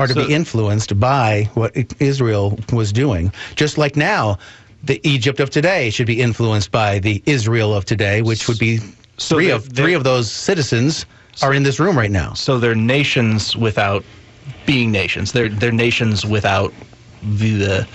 are 0.00 0.06
to 0.06 0.14
so, 0.14 0.26
be 0.26 0.32
influenced 0.32 0.98
by 0.98 1.48
what 1.54 1.76
Israel 2.00 2.58
was 2.72 2.92
doing. 2.92 3.32
Just 3.56 3.78
like 3.78 3.96
now, 3.96 4.38
the 4.82 5.00
Egypt 5.06 5.40
of 5.40 5.50
today 5.50 5.90
should 5.90 6.06
be 6.06 6.20
influenced 6.20 6.70
by 6.70 6.98
the 6.98 7.22
Israel 7.26 7.74
of 7.74 7.84
today, 7.84 8.22
which 8.22 8.48
would 8.48 8.58
be 8.58 8.78
so 9.18 9.36
three 9.36 9.50
of 9.50 9.66
three 9.66 9.94
of 9.94 10.04
those 10.04 10.30
citizens 10.30 11.06
are 11.42 11.52
in 11.52 11.62
this 11.62 11.78
room 11.78 11.96
right 11.96 12.10
now. 12.10 12.32
So 12.32 12.58
they're 12.58 12.74
nations 12.74 13.56
without 13.56 14.04
being 14.66 14.90
nations. 14.90 15.32
They're 15.32 15.48
they're 15.48 15.72
nations 15.72 16.24
without 16.24 16.72
the, 17.22 17.52
the 17.58 17.86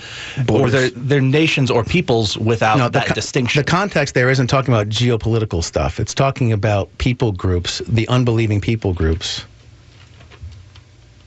or 0.42 0.44
Borders. 0.44 0.72
they're 0.72 0.90
they're 0.90 1.20
nations 1.20 1.70
or 1.70 1.82
peoples 1.84 2.38
without 2.38 2.78
No, 2.78 2.88
that 2.88 3.14
distinction. 3.14 3.60
The 3.60 3.64
context 3.64 4.14
there 4.14 4.30
isn't 4.30 4.46
talking 4.46 4.72
about 4.72 4.88
geopolitical 4.88 5.64
stuff. 5.64 5.98
It's 5.98 6.14
talking 6.14 6.52
about 6.52 6.96
people 6.98 7.32
groups, 7.32 7.82
the 7.88 8.06
unbelieving 8.08 8.60
people 8.60 8.92
groups, 8.92 9.44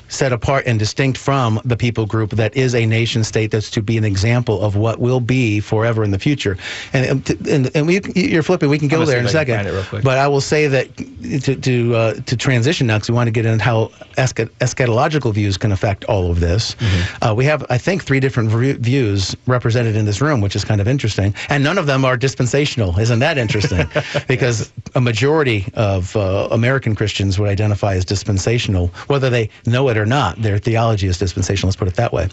set 0.09 0.33
apart 0.33 0.65
and 0.65 0.77
distinct 0.77 1.17
from 1.17 1.61
the 1.63 1.77
people 1.77 2.05
group 2.05 2.31
that 2.31 2.55
is 2.55 2.75
a 2.75 2.85
nation 2.85 3.23
state 3.23 3.51
that's 3.51 3.69
to 3.71 3.81
be 3.81 3.97
an 3.97 4.03
example 4.03 4.61
of 4.61 4.75
what 4.75 4.99
will 4.99 5.21
be 5.21 5.59
forever 5.59 6.03
in 6.03 6.11
the 6.11 6.19
future. 6.19 6.57
And 6.93 7.29
and, 7.47 7.75
and, 7.75 7.87
we, 7.87 8.01
you're 8.15 8.43
flipping. 8.43 8.69
We 8.69 8.79
can 8.79 8.87
go 8.87 9.05
there 9.05 9.19
in 9.19 9.25
a 9.25 9.29
see 9.29 9.37
if 9.37 9.41
I 9.41 9.45
can 9.45 9.53
second. 9.53 9.65
find 9.65 9.67
it 9.67 9.71
real 9.71 9.87
quick. 9.87 10.03
But 10.03 10.17
I 10.17 10.27
will 10.27 10.41
say 10.41 10.67
that 10.67 10.97
to 10.97 11.55
to 11.55 11.95
uh, 11.95 12.13
to 12.15 12.37
transition 12.37 12.87
now, 12.87 12.97
because 12.97 13.09
we 13.09 13.15
want 13.15 13.27
to 13.27 13.31
get 13.31 13.45
into 13.45 13.63
how 13.63 13.87
eschatological 14.17 15.33
views 15.33 15.57
can 15.57 15.71
affect 15.71 16.03
all 16.05 16.31
of 16.31 16.39
this. 16.39 16.75
Mm-hmm. 16.75 17.23
Uh, 17.23 17.33
we 17.33 17.45
have, 17.45 17.65
I 17.69 17.77
think, 17.77 18.03
three 18.03 18.19
different 18.19 18.49
views 18.49 19.35
represented 19.45 19.95
in 19.95 20.05
this 20.05 20.21
room, 20.21 20.41
which 20.41 20.55
is 20.55 20.65
kind 20.65 20.81
of 20.81 20.87
interesting, 20.87 21.33
and 21.49 21.63
none 21.63 21.77
of 21.77 21.85
them 21.85 22.03
are 22.03 22.17
dispensational. 22.17 22.97
Isn't 22.97 23.19
that 23.19 23.37
interesting? 23.37 23.87
because 24.27 24.71
a 24.95 25.01
majority 25.01 25.65
of 25.75 26.15
uh, 26.15 26.47
American 26.51 26.95
Christians 26.95 27.39
would 27.39 27.49
identify 27.49 27.93
as 27.93 28.05
dispensational, 28.05 28.87
whether 29.07 29.29
they 29.29 29.49
know 29.65 29.89
it 29.89 29.97
or 29.99 30.05
not. 30.05 30.41
Their 30.41 30.57
theology 30.57 31.07
is 31.07 31.17
dispensational. 31.17 31.67
Let's 31.67 31.75
put 31.75 31.87
it 31.87 31.95
that 31.95 32.13
way. 32.13 32.29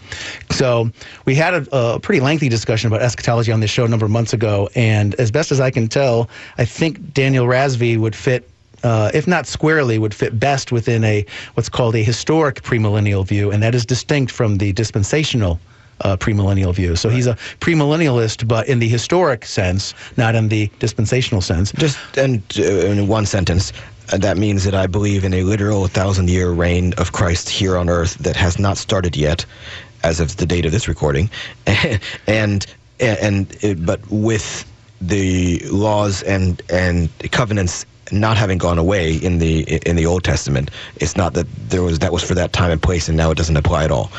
So 0.51 0.89
we 1.25 1.35
had 1.35 1.53
a, 1.53 1.67
a 1.75 1.99
pretty 1.99 2.21
lengthy 2.21 2.49
discussion 2.49 2.87
about 2.87 3.01
eschatology 3.01 3.51
on 3.51 3.59
this 3.59 3.71
show 3.71 3.85
a 3.85 3.87
number 3.87 4.05
of 4.05 4.11
months 4.11 4.33
ago, 4.33 4.69
and 4.75 5.15
as 5.15 5.31
best 5.31 5.51
as 5.51 5.59
I 5.59 5.71
can 5.71 5.87
tell, 5.87 6.29
I 6.57 6.65
think 6.65 7.13
Daniel 7.13 7.45
Razvi 7.45 7.97
would 7.97 8.15
fit 8.15 8.49
uh, 8.83 9.09
if 9.13 9.27
not 9.27 9.47
squarely, 9.47 9.97
would 9.97 10.13
fit 10.13 10.39
best 10.39 10.71
within 10.71 11.03
a 11.03 11.25
what's 11.55 11.69
called 11.69 11.95
a 11.95 12.03
historic 12.03 12.61
premillennial 12.61 13.25
view, 13.25 13.51
and 13.51 13.63
that 13.63 13.73
is 13.73 13.85
distinct 13.85 14.31
from 14.31 14.59
the 14.59 14.71
dispensational 14.73 15.59
uh, 16.01 16.15
premillennial 16.17 16.73
view. 16.73 16.95
So 16.95 17.09
he's 17.09 17.27
a 17.27 17.35
premillennialist, 17.59 18.47
but 18.47 18.67
in 18.67 18.79
the 18.79 18.87
historic 18.87 19.45
sense, 19.45 19.93
not 20.15 20.35
in 20.35 20.49
the 20.49 20.69
dispensational 20.79 21.41
sense. 21.41 21.71
Just 21.73 21.97
and 22.17 22.41
uh, 22.57 22.61
in 22.63 23.07
one 23.07 23.25
sentence, 23.25 23.73
uh, 24.11 24.17
that 24.17 24.37
means 24.37 24.63
that 24.63 24.73
I 24.73 24.87
believe 24.87 25.23
in 25.23 25.33
a 25.33 25.43
literal 25.43 25.87
thousand-year 25.87 26.51
reign 26.51 26.93
of 26.97 27.11
Christ 27.11 27.49
here 27.49 27.77
on 27.77 27.89
earth 27.89 28.15
that 28.19 28.35
has 28.35 28.59
not 28.59 28.77
started 28.77 29.15
yet, 29.15 29.45
as 30.03 30.19
of 30.19 30.37
the 30.37 30.45
date 30.45 30.65
of 30.65 30.71
this 30.71 30.87
recording, 30.87 31.29
and 32.27 32.65
and 32.99 33.57
uh, 33.63 33.73
but 33.75 33.99
with 34.09 34.65
the 35.01 35.59
laws 35.69 36.23
and 36.23 36.61
and 36.69 37.09
covenants 37.31 37.85
not 38.11 38.37
having 38.37 38.57
gone 38.57 38.77
away 38.77 39.15
in 39.15 39.39
the 39.39 39.61
in 39.87 39.95
the 39.95 40.05
Old 40.05 40.23
Testament. 40.23 40.71
It's 40.97 41.17
not 41.17 41.33
that 41.33 41.47
there 41.69 41.83
was 41.83 41.99
that 41.99 42.11
was 42.11 42.23
for 42.23 42.35
that 42.35 42.53
time 42.53 42.71
and 42.71 42.81
place, 42.81 43.07
and 43.07 43.17
now 43.17 43.31
it 43.31 43.37
doesn't 43.37 43.57
apply 43.57 43.83
at 43.83 43.91
all. 43.91 44.11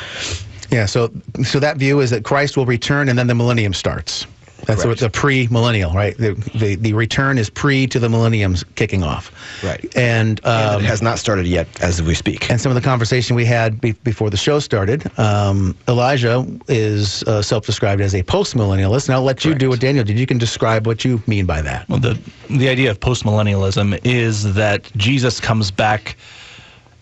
Yeah. 0.71 0.87
So 0.87 1.11
so 1.42 1.59
that 1.61 1.76
view 1.76 2.00
is 2.00 2.11
that 2.11 2.25
Christ 2.25 2.57
will 2.57 2.66
return, 2.66 3.09
and 3.09 3.18
then 3.18 3.26
the 3.26 3.35
millennium 3.35 3.73
starts. 3.73 4.26
That's 4.67 4.83
Correct. 4.83 4.87
what's 4.88 5.03
a 5.03 5.09
pre-millennial, 5.11 5.93
right? 5.93 6.17
The, 6.19 6.33
the 6.55 6.75
the 6.75 6.93
return 6.93 7.38
is 7.38 7.49
pre 7.49 7.87
to 7.87 7.99
the 7.99 8.09
millennium's 8.09 8.65
kicking 8.75 9.03
off. 9.03 9.31
Right. 9.65 9.83
And, 9.97 10.41
And 10.45 10.47
um, 10.47 10.83
it 10.83 10.87
has 10.87 11.00
not 11.00 11.19
started 11.19 11.47
yet, 11.47 11.69
as 11.81 12.03
we 12.03 12.15
speak. 12.15 12.50
and 12.50 12.61
some 12.61 12.71
of 12.71 12.75
the 12.75 12.81
conversation 12.83 13.37
we 13.37 13.45
had 13.45 13.81
be- 13.81 13.93
before 13.93 14.31
the 14.31 14.37
show 14.37 14.59
started, 14.59 15.11
um, 15.19 15.77
Elijah 15.87 16.45
is 16.67 17.23
uh, 17.25 17.41
self-described 17.41 18.00
as 18.00 18.15
a 18.15 18.23
post-millennialist, 18.25 19.07
and 19.09 19.15
I'll 19.15 19.23
let 19.23 19.45
you 19.45 19.53
do 19.55 19.59
Correct. 19.67 19.71
what 19.71 19.81
Daniel 19.81 20.05
did. 20.05 20.19
You 20.19 20.27
can 20.27 20.38
describe 20.38 20.87
what 20.87 21.05
you 21.05 21.23
mean 21.27 21.47
by 21.47 21.62
that. 21.62 21.88
Well, 21.88 22.00
the 22.00 22.19
the 22.50 22.69
idea 22.69 22.91
of 22.91 22.99
post-millennialism 22.99 24.00
is 24.05 24.55
that 24.55 24.91
Jesus 24.97 25.41
comes 25.41 25.71
back 25.71 26.17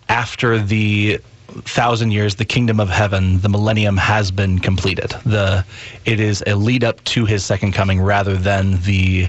after 0.08 0.58
the 0.58 1.18
thousand 1.64 2.10
years, 2.10 2.34
the 2.36 2.44
kingdom 2.44 2.80
of 2.80 2.88
heaven, 2.88 3.40
the 3.40 3.48
millennium 3.48 3.96
has 3.96 4.30
been 4.30 4.58
completed. 4.58 5.10
The 5.24 5.64
it 6.04 6.20
is 6.20 6.42
a 6.46 6.54
lead 6.54 6.84
up 6.84 7.02
to 7.04 7.24
his 7.24 7.44
second 7.44 7.72
coming 7.72 8.00
rather 8.00 8.36
than 8.36 8.80
the 8.82 9.28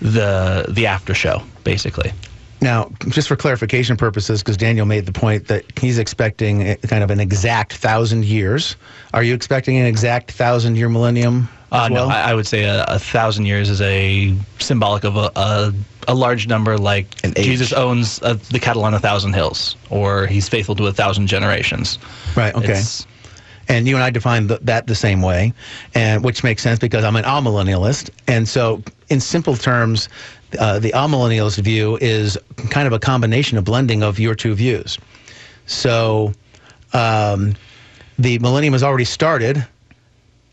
the 0.00 0.66
the 0.68 0.86
after 0.86 1.14
show, 1.14 1.42
basically. 1.64 2.12
Now, 2.64 2.90
just 3.10 3.28
for 3.28 3.36
clarification 3.36 3.96
purposes, 3.98 4.42
because 4.42 4.56
Daniel 4.56 4.86
made 4.86 5.04
the 5.04 5.12
point 5.12 5.48
that 5.48 5.64
he's 5.78 5.98
expecting 5.98 6.62
a, 6.62 6.76
kind 6.76 7.04
of 7.04 7.10
an 7.10 7.20
exact 7.20 7.74
thousand 7.74 8.24
years. 8.24 8.74
Are 9.12 9.22
you 9.22 9.34
expecting 9.34 9.76
an 9.76 9.84
exact 9.84 10.30
thousand-year 10.32 10.88
millennium 10.88 11.46
Uh, 11.70 11.88
well? 11.92 12.08
No, 12.08 12.14
I, 12.14 12.30
I 12.30 12.34
would 12.34 12.46
say 12.46 12.64
a, 12.64 12.84
a 12.88 12.98
thousand 12.98 13.44
years 13.44 13.68
is 13.68 13.82
a 13.82 14.34
symbolic 14.60 15.04
of 15.04 15.16
a, 15.18 15.30
a, 15.36 15.74
a 16.08 16.14
large 16.14 16.46
number, 16.48 16.78
like. 16.78 17.06
Jesus 17.34 17.74
owns 17.74 18.22
uh, 18.22 18.38
the 18.50 18.58
cattle 18.58 18.84
on 18.84 18.94
a 18.94 18.98
thousand 18.98 19.34
hills, 19.34 19.76
or 19.90 20.26
he's 20.26 20.48
faithful 20.48 20.74
to 20.76 20.86
a 20.86 20.92
thousand 20.92 21.26
generations. 21.26 21.98
right. 22.34 22.54
Okay. 22.54 22.64
It's- 22.64 23.06
and 23.66 23.88
you 23.88 23.94
and 23.94 24.04
I 24.04 24.10
define 24.10 24.48
th- 24.48 24.60
that 24.64 24.86
the 24.86 24.94
same 24.94 25.22
way, 25.22 25.54
and 25.94 26.22
which 26.22 26.44
makes 26.44 26.62
sense 26.62 26.78
because 26.78 27.02
I'm 27.02 27.16
an 27.16 27.24
amillennialist, 27.24 28.10
and 28.28 28.46
so 28.46 28.82
in 29.08 29.20
simple 29.20 29.56
terms, 29.56 30.10
uh, 30.58 30.78
the 30.78 30.92
amillennialist 30.92 31.58
view 31.62 31.98
is 32.00 32.38
kind 32.70 32.86
of 32.86 32.92
a 32.92 32.98
combination, 32.98 33.58
a 33.58 33.62
blending 33.62 34.02
of 34.02 34.18
your 34.18 34.34
two 34.34 34.54
views. 34.54 34.98
So, 35.66 36.32
um, 36.92 37.54
the 38.18 38.38
millennium 38.38 38.72
has 38.74 38.82
already 38.82 39.04
started, 39.04 39.66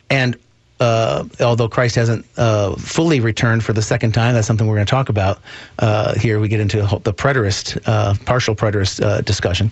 and 0.10 0.38
uh, 0.80 1.26
although 1.40 1.70
Christ 1.70 1.96
hasn't 1.96 2.26
uh, 2.38 2.76
fully 2.76 3.20
returned 3.20 3.64
for 3.64 3.72
the 3.72 3.84
second 3.84 4.14
time, 4.14 4.34
that's 4.34 4.48
something 4.48 4.66
we're 4.68 4.76
going 4.76 4.88
to 4.88 4.90
talk 4.90 5.10
about 5.10 5.40
uh, 5.78 6.16
here. 6.16 6.40
We 6.40 6.48
get 6.48 6.60
into 6.60 6.78
the 7.04 7.14
preterist, 7.14 7.80
uh, 7.86 8.16
partial 8.26 8.56
preterist 8.56 9.04
uh, 9.04 9.22
discussion. 9.22 9.72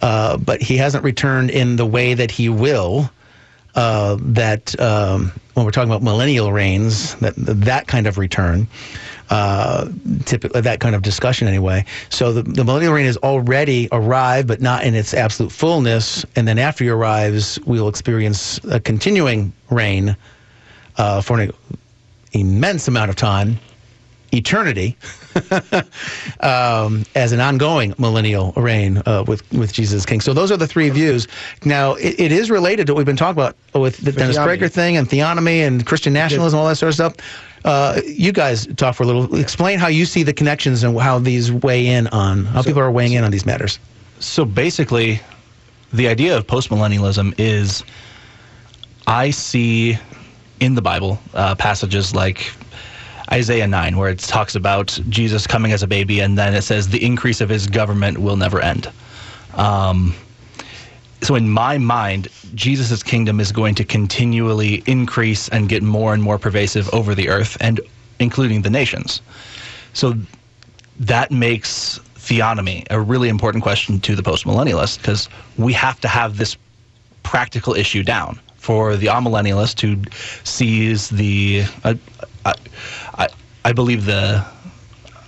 But 0.00 0.60
he 0.60 0.76
hasn't 0.76 1.04
returned 1.04 1.50
in 1.50 1.76
the 1.76 1.86
way 1.86 2.14
that 2.14 2.32
he 2.32 2.48
will. 2.48 3.10
Uh, 3.76 4.16
that 4.20 4.78
um, 4.80 5.30
when 5.54 5.64
we're 5.64 5.70
talking 5.70 5.88
about 5.88 6.02
millennial 6.02 6.52
reigns, 6.52 7.14
that 7.16 7.34
that 7.36 7.86
kind 7.86 8.08
of 8.08 8.18
return, 8.18 8.66
uh, 9.30 9.88
typically 10.24 10.60
that 10.60 10.80
kind 10.80 10.96
of 10.96 11.02
discussion 11.02 11.46
anyway. 11.46 11.84
So 12.08 12.32
the, 12.32 12.42
the 12.42 12.64
millennial 12.64 12.92
reign 12.92 13.06
has 13.06 13.16
already 13.18 13.88
arrived, 13.92 14.48
but 14.48 14.60
not 14.60 14.82
in 14.82 14.94
its 14.94 15.14
absolute 15.14 15.52
fullness. 15.52 16.24
And 16.34 16.48
then 16.48 16.58
after 16.58 16.82
he 16.82 16.90
arrives, 16.90 17.60
we'll 17.64 17.88
experience 17.88 18.58
a 18.64 18.80
continuing 18.80 19.52
reign 19.70 20.16
uh, 20.96 21.20
for 21.20 21.40
an 21.40 21.52
immense 22.32 22.88
amount 22.88 23.10
of 23.10 23.16
time, 23.16 23.58
eternity, 24.32 24.96
um, 26.40 27.04
as 27.14 27.32
an 27.32 27.40
ongoing 27.40 27.94
millennial 27.98 28.52
reign 28.52 29.02
uh, 29.06 29.24
with 29.26 29.50
with 29.52 29.72
Jesus 29.72 30.06
King. 30.06 30.20
So 30.20 30.32
those 30.32 30.50
are 30.52 30.56
the 30.56 30.66
three 30.66 30.90
views. 30.90 31.28
Now 31.64 31.94
it, 31.94 32.18
it 32.18 32.32
is 32.32 32.50
related 32.50 32.86
to 32.86 32.94
what 32.94 32.98
we've 32.98 33.06
been 33.06 33.16
talking 33.16 33.40
about 33.40 33.56
with 33.74 33.98
the 33.98 34.12
Dennis. 34.12 34.38
Prager 34.38 34.70
thing 34.70 34.96
and 34.96 35.08
theonomy 35.08 35.66
and 35.66 35.84
Christian 35.86 36.12
nationalism, 36.12 36.58
all 36.58 36.68
that 36.68 36.76
sort 36.76 36.88
of 36.88 36.94
stuff. 36.94 37.14
Uh, 37.64 38.00
you 38.06 38.32
guys 38.32 38.66
talk 38.76 38.94
for 38.94 39.02
a 39.02 39.06
little. 39.06 39.34
Explain 39.36 39.78
how 39.78 39.88
you 39.88 40.06
see 40.06 40.22
the 40.22 40.32
connections 40.32 40.82
and 40.82 40.98
how 40.98 41.18
these 41.18 41.52
weigh 41.52 41.86
in 41.86 42.06
on 42.08 42.44
how 42.46 42.62
people 42.62 42.80
are 42.80 42.90
weighing 42.90 43.12
in 43.12 43.24
on 43.24 43.30
these 43.30 43.44
matters. 43.44 43.78
So 44.18 44.44
basically, 44.44 45.20
the 45.92 46.08
idea 46.08 46.36
of 46.36 46.46
postmillennialism 46.46 47.34
is 47.38 47.84
I 49.06 49.30
see 49.30 49.98
in 50.60 50.74
the 50.74 50.82
Bible 50.82 51.18
uh, 51.34 51.54
passages 51.54 52.14
like 52.14 52.52
Isaiah 53.32 53.66
9, 53.66 53.96
where 53.96 54.10
it 54.10 54.18
talks 54.18 54.54
about 54.54 54.98
Jesus 55.08 55.46
coming 55.46 55.72
as 55.72 55.82
a 55.82 55.86
baby, 55.86 56.20
and 56.20 56.36
then 56.36 56.54
it 56.54 56.62
says 56.62 56.88
the 56.88 57.04
increase 57.04 57.40
of 57.40 57.48
his 57.48 57.66
government 57.66 58.18
will 58.18 58.36
never 58.36 58.60
end. 58.60 58.90
Um, 59.54 60.14
so 61.22 61.34
in 61.34 61.48
my 61.48 61.78
mind, 61.78 62.28
Jesus' 62.54 63.02
kingdom 63.02 63.40
is 63.40 63.52
going 63.52 63.74
to 63.76 63.84
continually 63.84 64.82
increase 64.86 65.48
and 65.50 65.68
get 65.68 65.82
more 65.82 66.14
and 66.14 66.22
more 66.22 66.38
pervasive 66.38 66.92
over 66.92 67.14
the 67.14 67.28
earth, 67.28 67.56
and 67.60 67.80
including 68.18 68.62
the 68.62 68.70
nations. 68.70 69.22
So 69.92 70.14
that 70.98 71.30
makes 71.30 71.98
theonomy 72.16 72.86
a 72.90 73.00
really 73.00 73.28
important 73.28 73.62
question 73.62 74.00
to 74.00 74.14
the 74.14 74.22
postmillennialist 74.22 74.98
because 74.98 75.28
we 75.56 75.72
have 75.72 76.00
to 76.00 76.08
have 76.08 76.36
this 76.36 76.56
practical 77.22 77.74
issue 77.74 78.02
down 78.02 78.38
for 78.56 78.96
the 78.96 79.06
amillennialist 79.06 79.80
who 79.80 79.96
sees 80.44 81.08
the 81.08 81.64
I, 81.84 81.98
I, 82.44 82.54
I, 83.18 83.28
I 83.64 83.72
believe 83.72 84.06
the 84.06 84.44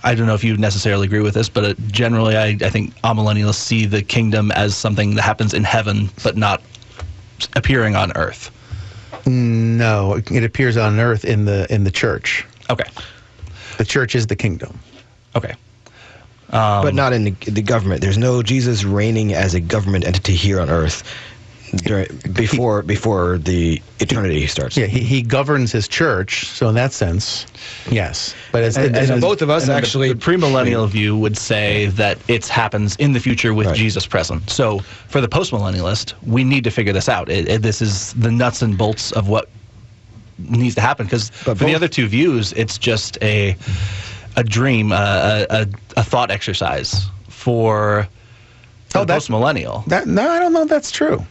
I 0.05 0.15
don't 0.15 0.27
know 0.27 0.33
if 0.33 0.43
you 0.43 0.57
necessarily 0.57 1.07
agree 1.07 1.21
with 1.21 1.33
this, 1.33 1.47
but 1.47 1.63
uh, 1.63 1.73
generally 1.87 2.35
I, 2.35 2.57
I 2.61 2.69
think 2.69 2.93
amillennialists 3.01 3.55
see 3.55 3.85
the 3.85 4.01
kingdom 4.01 4.51
as 4.51 4.75
something 4.75 5.15
that 5.15 5.21
happens 5.21 5.53
in 5.53 5.63
heaven 5.63 6.09
but 6.23 6.35
not 6.35 6.61
appearing 7.55 7.95
on 7.95 8.11
earth. 8.17 8.51
No, 9.25 10.21
it 10.29 10.43
appears 10.43 10.75
on 10.75 10.99
earth 10.99 11.23
in 11.23 11.45
the 11.45 11.65
in 11.73 11.85
the 11.85 11.91
church. 11.91 12.45
Okay. 12.69 12.89
The 13.77 13.85
church 13.85 14.15
is 14.15 14.27
the 14.27 14.35
kingdom. 14.35 14.77
Okay. 15.35 15.55
but 16.83 16.93
not 16.93 17.13
in 17.13 17.23
the, 17.23 17.31
the 17.49 17.61
government. 17.61 18.01
There's 18.01 18.17
no 18.17 18.43
Jesus 18.43 18.83
reigning 18.83 19.33
as 19.33 19.55
a 19.55 19.59
government 19.59 20.05
entity 20.05 20.35
here 20.35 20.59
on 20.59 20.69
earth. 20.69 21.03
During, 21.77 22.07
before 22.33 22.83
before 22.83 23.37
the 23.39 23.81
eternity 23.99 24.45
starts. 24.47 24.77
Yeah, 24.77 24.85
he, 24.85 24.99
he 24.99 25.21
governs 25.21 25.71
his 25.71 25.87
church, 25.87 26.45
so 26.47 26.69
in 26.69 26.75
that 26.75 26.93
sense, 26.93 27.45
yes. 27.89 28.35
But 28.51 28.63
as, 28.63 28.77
And- 28.77 28.95
as- 28.95 29.09
and 29.09 29.21
both 29.21 29.41
of 29.41 29.49
us 29.49 29.63
And 29.63 29.69
then 29.69 29.75
the- 29.75 29.81
actually- 29.87 30.13
the, 30.13 30.19
premillennial 30.19 30.87
view 30.87 31.17
would 31.17 31.37
say 31.37 31.87
that 31.87 32.17
it 32.27 32.47
happens 32.47 32.95
in 32.97 33.13
the 33.13 33.19
future 33.19 33.53
with 33.53 33.67
Right. 33.67 33.75
Jesus 33.75 34.05
present. 34.05 34.49
So 34.49 34.79
for 35.07 35.19
the 35.21 35.27
postmillennialist, 35.27 36.13
we 36.23 36.43
need 36.43 36.63
to 36.65 36.71
figure 36.71 36.93
this 36.93 37.09
out. 37.09 37.29
It, 37.29 37.47
it- 37.49 37.61
this 37.61 37.81
is 37.81 38.13
the 38.13 38.31
nuts 38.31 38.61
and 38.61 38.77
bolts 38.77 39.11
of 39.13 39.27
what 39.29 39.49
needs 40.37 40.75
to 40.75 40.81
happen. 40.81 41.05
Because 41.05 41.29
for 41.29 41.55
But 41.55 41.59
the 41.65 41.75
other 41.75 41.87
two 41.87 42.07
views, 42.07 42.53
it's 42.53 42.77
just 42.77 43.17
a 43.21 43.55
a 44.35 44.43
dream, 44.43 44.91
a, 44.91 45.45
a, 45.49 45.67
a 45.97 46.03
thought 46.03 46.31
exercise 46.31 47.05
for, 47.29 48.07
for 48.89 48.97
Oh, 48.97 49.01
the 49.01 49.05
that- 49.05 49.21
postmillennial. 49.21 49.85
that, 49.85 50.07
no, 50.07 50.27
I 50.29 50.39
don't 50.39 50.53
know 50.53 50.63
if 50.63 50.69
that's 50.69 50.89
true. 50.91 51.23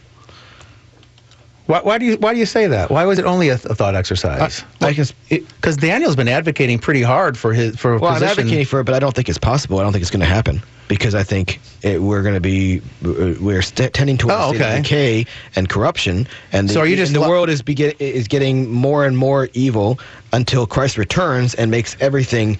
Why, 1.65 1.79
why 1.79 1.97
do 1.97 2.05
you 2.05 2.17
why 2.17 2.33
do 2.33 2.39
you 2.39 2.45
say 2.45 2.67
that? 2.67 2.91
Why 2.91 3.05
was 3.05 3.19
it 3.19 3.25
only 3.25 3.47
a, 3.49 3.53
a 3.53 3.57
thought 3.75 3.95
exercise? 3.95 4.63
I 4.81 4.93
can 4.93 5.01
s- 5.01 5.13
Because 5.29 5.77
Daniel's 5.77 6.15
been 6.17 6.27
advocating 6.27 6.77
pretty 6.77 7.01
hard 7.01 7.37
for 7.37 7.53
his 7.53 7.77
for 7.77 7.93
a 7.93 7.99
Well, 7.99 8.11
I'm 8.11 8.21
advocating 8.23 8.65
for 8.65 8.81
it, 8.81 8.83
but 8.83 8.93
I 8.95 8.99
don't 8.99 9.15
think 9.15 9.29
it's 9.29 9.37
possible. 9.37 9.79
I 9.79 9.83
don't 9.83 9.93
think 9.93 10.01
it's 10.01 10.11
going 10.11 10.19
to 10.19 10.25
happen 10.25 10.61
because 10.89 11.15
I 11.15 11.23
think 11.23 11.61
it, 11.81 12.01
we're 12.01 12.21
going 12.21 12.33
to 12.33 12.41
be 12.41 12.81
uh, 13.05 13.35
we're 13.39 13.61
st- 13.61 13.93
tending 13.93 14.17
towards 14.17 14.35
Oh, 14.37 14.51
a 14.51 14.55
state 14.55 14.61
of 14.61 14.67
okay. 14.67 14.81
decay 14.81 15.25
and 15.55 15.69
corruption, 15.69 16.27
and 16.51 16.67
the, 16.67 16.73
So 16.73 16.81
are 16.81 16.85
you 16.85 16.97
just 16.97 17.13
the 17.13 17.21
lo- 17.21 17.29
world 17.29 17.49
is 17.49 17.61
begin, 17.61 17.93
is 17.99 18.27
getting 18.27 18.69
more 18.69 19.05
and 19.05 19.17
more 19.17 19.47
evil 19.53 19.99
until 20.33 20.67
Christ 20.67 20.97
returns 20.97 21.53
and 21.55 21.71
makes 21.71 21.95
everything 22.01 22.57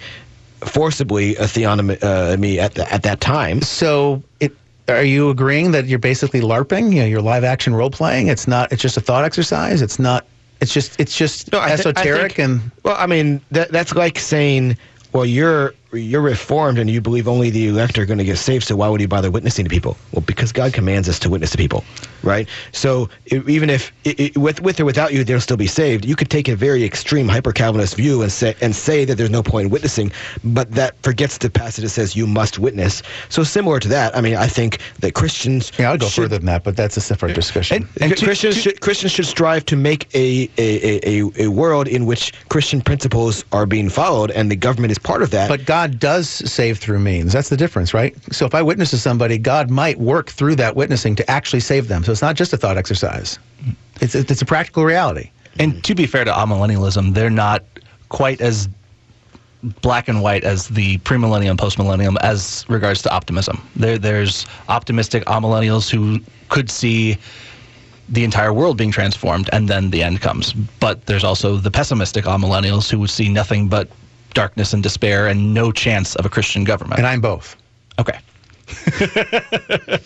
forcibly 0.60 1.36
a 1.36 1.42
theonomy 1.44 2.02
uh, 2.02 2.60
at 2.62 2.74
the, 2.74 2.90
at 2.92 3.02
that 3.02 3.20
time. 3.20 3.60
So 3.60 4.22
it. 4.40 4.52
Are 4.88 5.04
you 5.04 5.30
agreeing 5.30 5.70
that 5.70 5.86
you're 5.86 5.98
basically 5.98 6.40
LARPing? 6.40 6.92
You 6.92 7.00
know, 7.00 7.06
you're 7.06 7.22
live 7.22 7.44
action 7.44 7.74
role 7.74 7.90
playing. 7.90 8.28
It's 8.28 8.46
not. 8.46 8.70
It's 8.72 8.82
just 8.82 8.96
a 8.96 9.00
thought 9.00 9.24
exercise. 9.24 9.80
It's 9.80 9.98
not. 9.98 10.26
It's 10.60 10.72
just. 10.74 10.98
It's 11.00 11.16
just 11.16 11.50
No, 11.52 11.58
I 11.58 11.70
esoteric 11.70 12.34
think- 12.34 12.38
and. 12.38 12.70
Well, 12.82 12.96
I 12.98 13.06
mean, 13.06 13.40
that, 13.50 13.70
that's 13.72 13.94
like 13.94 14.18
saying, 14.18 14.76
well, 15.12 15.24
you're 15.24 15.74
you're 15.96 16.20
reformed 16.20 16.78
and 16.78 16.90
you 16.90 17.00
believe 17.00 17.28
only 17.28 17.50
the 17.50 17.68
elect 17.68 17.98
are 17.98 18.06
going 18.06 18.18
to 18.18 18.24
get 18.24 18.38
saved. 18.38 18.64
So 18.66 18.76
why 18.76 18.88
would 18.88 19.00
you 19.00 19.08
bother 19.08 19.30
witnessing 19.30 19.64
to 19.64 19.70
people? 19.70 19.96
Well, 20.12 20.22
because 20.26 20.52
God 20.52 20.72
commands 20.72 21.08
us 21.08 21.18
to 21.20 21.30
witness 21.30 21.50
to 21.50 21.58
people, 21.58 21.84
right? 22.22 22.48
So 22.72 23.08
i 23.32 23.42
even 23.46 23.70
if 23.70 23.92
i 24.06 24.14
i 24.36 24.38
with 24.38 24.60
with 24.62 24.80
or 24.80 24.84
without 24.84 25.12
you, 25.12 25.24
they'll 25.24 25.40
still 25.40 25.56
be 25.56 25.66
saved. 25.66 26.04
You 26.04 26.16
could 26.16 26.30
take 26.30 26.48
a 26.48 26.56
very 26.56 26.84
extreme 26.84 27.28
hyper 27.28 27.52
Calvinist 27.52 27.96
view 27.96 28.22
and 28.22 28.30
say 28.32 28.54
and 28.60 28.74
say 28.74 29.04
that 29.04 29.16
there's 29.16 29.30
no 29.30 29.42
point 29.42 29.66
in 29.66 29.70
witnessing, 29.70 30.10
but 30.42 30.70
that 30.72 30.96
forgets 31.02 31.38
the 31.38 31.50
passage 31.50 31.82
that 31.84 31.90
says 31.90 32.16
you 32.16 32.26
must 32.26 32.58
witness. 32.58 33.02
So 33.28 33.42
similar 33.44 33.80
to 33.80 33.88
that, 33.88 34.16
I 34.16 34.20
mean, 34.20 34.36
I 34.36 34.46
think 34.46 34.78
that 35.00 35.14
Christians 35.14 35.72
Yeah, 35.78 35.90
I'll 35.90 35.98
go 35.98 36.06
should- 36.06 36.22
further 36.24 36.38
than 36.38 36.46
that, 36.46 36.64
but 36.64 36.76
that's 36.76 36.96
a 36.96 37.00
separate 37.00 37.34
discussion. 37.34 37.76
And- 37.76 37.88
and 38.02 38.16
to- 38.16 38.24
Christians 38.24 38.54
to- 38.56 38.60
should 38.62 38.80
Christians 38.80 39.12
should 39.12 39.26
strive 39.26 39.64
to 39.66 39.76
make 39.76 40.08
a 40.14 40.48
a, 40.58 40.98
a, 41.08 41.20
a 41.20 41.44
a 41.44 41.48
world 41.48 41.86
in 41.88 42.06
which 42.06 42.32
Christian 42.48 42.80
principles 42.80 43.44
are 43.52 43.66
being 43.66 43.88
followed, 43.90 44.30
and 44.30 44.50
the 44.50 44.56
government 44.56 44.90
is 44.92 44.98
part 44.98 45.22
of 45.22 45.30
that. 45.30 45.48
But 45.48 45.64
God 45.66 45.83
does 45.86 46.28
save 46.28 46.78
through 46.78 46.98
means. 46.98 47.32
That's 47.32 47.48
the 47.48 47.56
difference, 47.56 47.94
right? 47.94 48.14
So 48.32 48.46
if 48.46 48.54
I 48.54 48.62
witness 48.62 48.90
to 48.90 48.98
somebody, 48.98 49.38
God 49.38 49.70
might 49.70 49.98
work 49.98 50.30
through 50.30 50.56
that 50.56 50.76
witnessing 50.76 51.16
to 51.16 51.30
actually 51.30 51.60
save 51.60 51.88
them. 51.88 52.04
So 52.04 52.12
it's 52.12 52.22
not 52.22 52.36
just 52.36 52.52
a 52.52 52.56
thought 52.56 52.76
exercise. 52.76 53.38
It's 54.00 54.14
it's 54.14 54.42
a 54.42 54.46
practical 54.46 54.84
reality. 54.84 55.30
And 55.58 55.82
to 55.84 55.94
be 55.94 56.06
fair 56.06 56.24
to 56.24 56.32
amillennialism, 56.32 57.14
they're 57.14 57.30
not 57.30 57.64
quite 58.08 58.40
as 58.40 58.68
black 59.80 60.08
and 60.08 60.22
white 60.22 60.44
as 60.44 60.68
the 60.68 60.98
premillennium 60.98 61.56
postmillennium 61.56 62.16
as 62.20 62.64
regards 62.68 63.02
to 63.02 63.10
optimism. 63.12 63.66
There, 63.76 63.96
there's 63.98 64.46
optimistic 64.68 65.24
amillennials 65.24 65.90
who 65.90 66.20
could 66.50 66.70
see 66.70 67.16
the 68.08 68.24
entire 68.24 68.52
world 68.52 68.76
being 68.76 68.90
transformed 68.90 69.48
and 69.52 69.68
then 69.68 69.90
the 69.90 70.02
end 70.02 70.20
comes. 70.20 70.52
But 70.52 71.06
there's 71.06 71.24
also 71.24 71.56
the 71.56 71.70
pessimistic 71.70 72.26
amillennials 72.26 72.90
who 72.90 72.98
would 72.98 73.10
see 73.10 73.28
nothing 73.28 73.68
but 73.68 73.88
darkness 74.34 74.72
and 74.72 74.82
despair 74.82 75.26
and 75.28 75.54
no 75.54 75.72
chance 75.72 76.14
of 76.16 76.26
a 76.26 76.28
Christian 76.28 76.64
government. 76.64 76.98
And 76.98 77.06
I'm 77.06 77.20
both. 77.20 77.56
okay. 77.98 78.18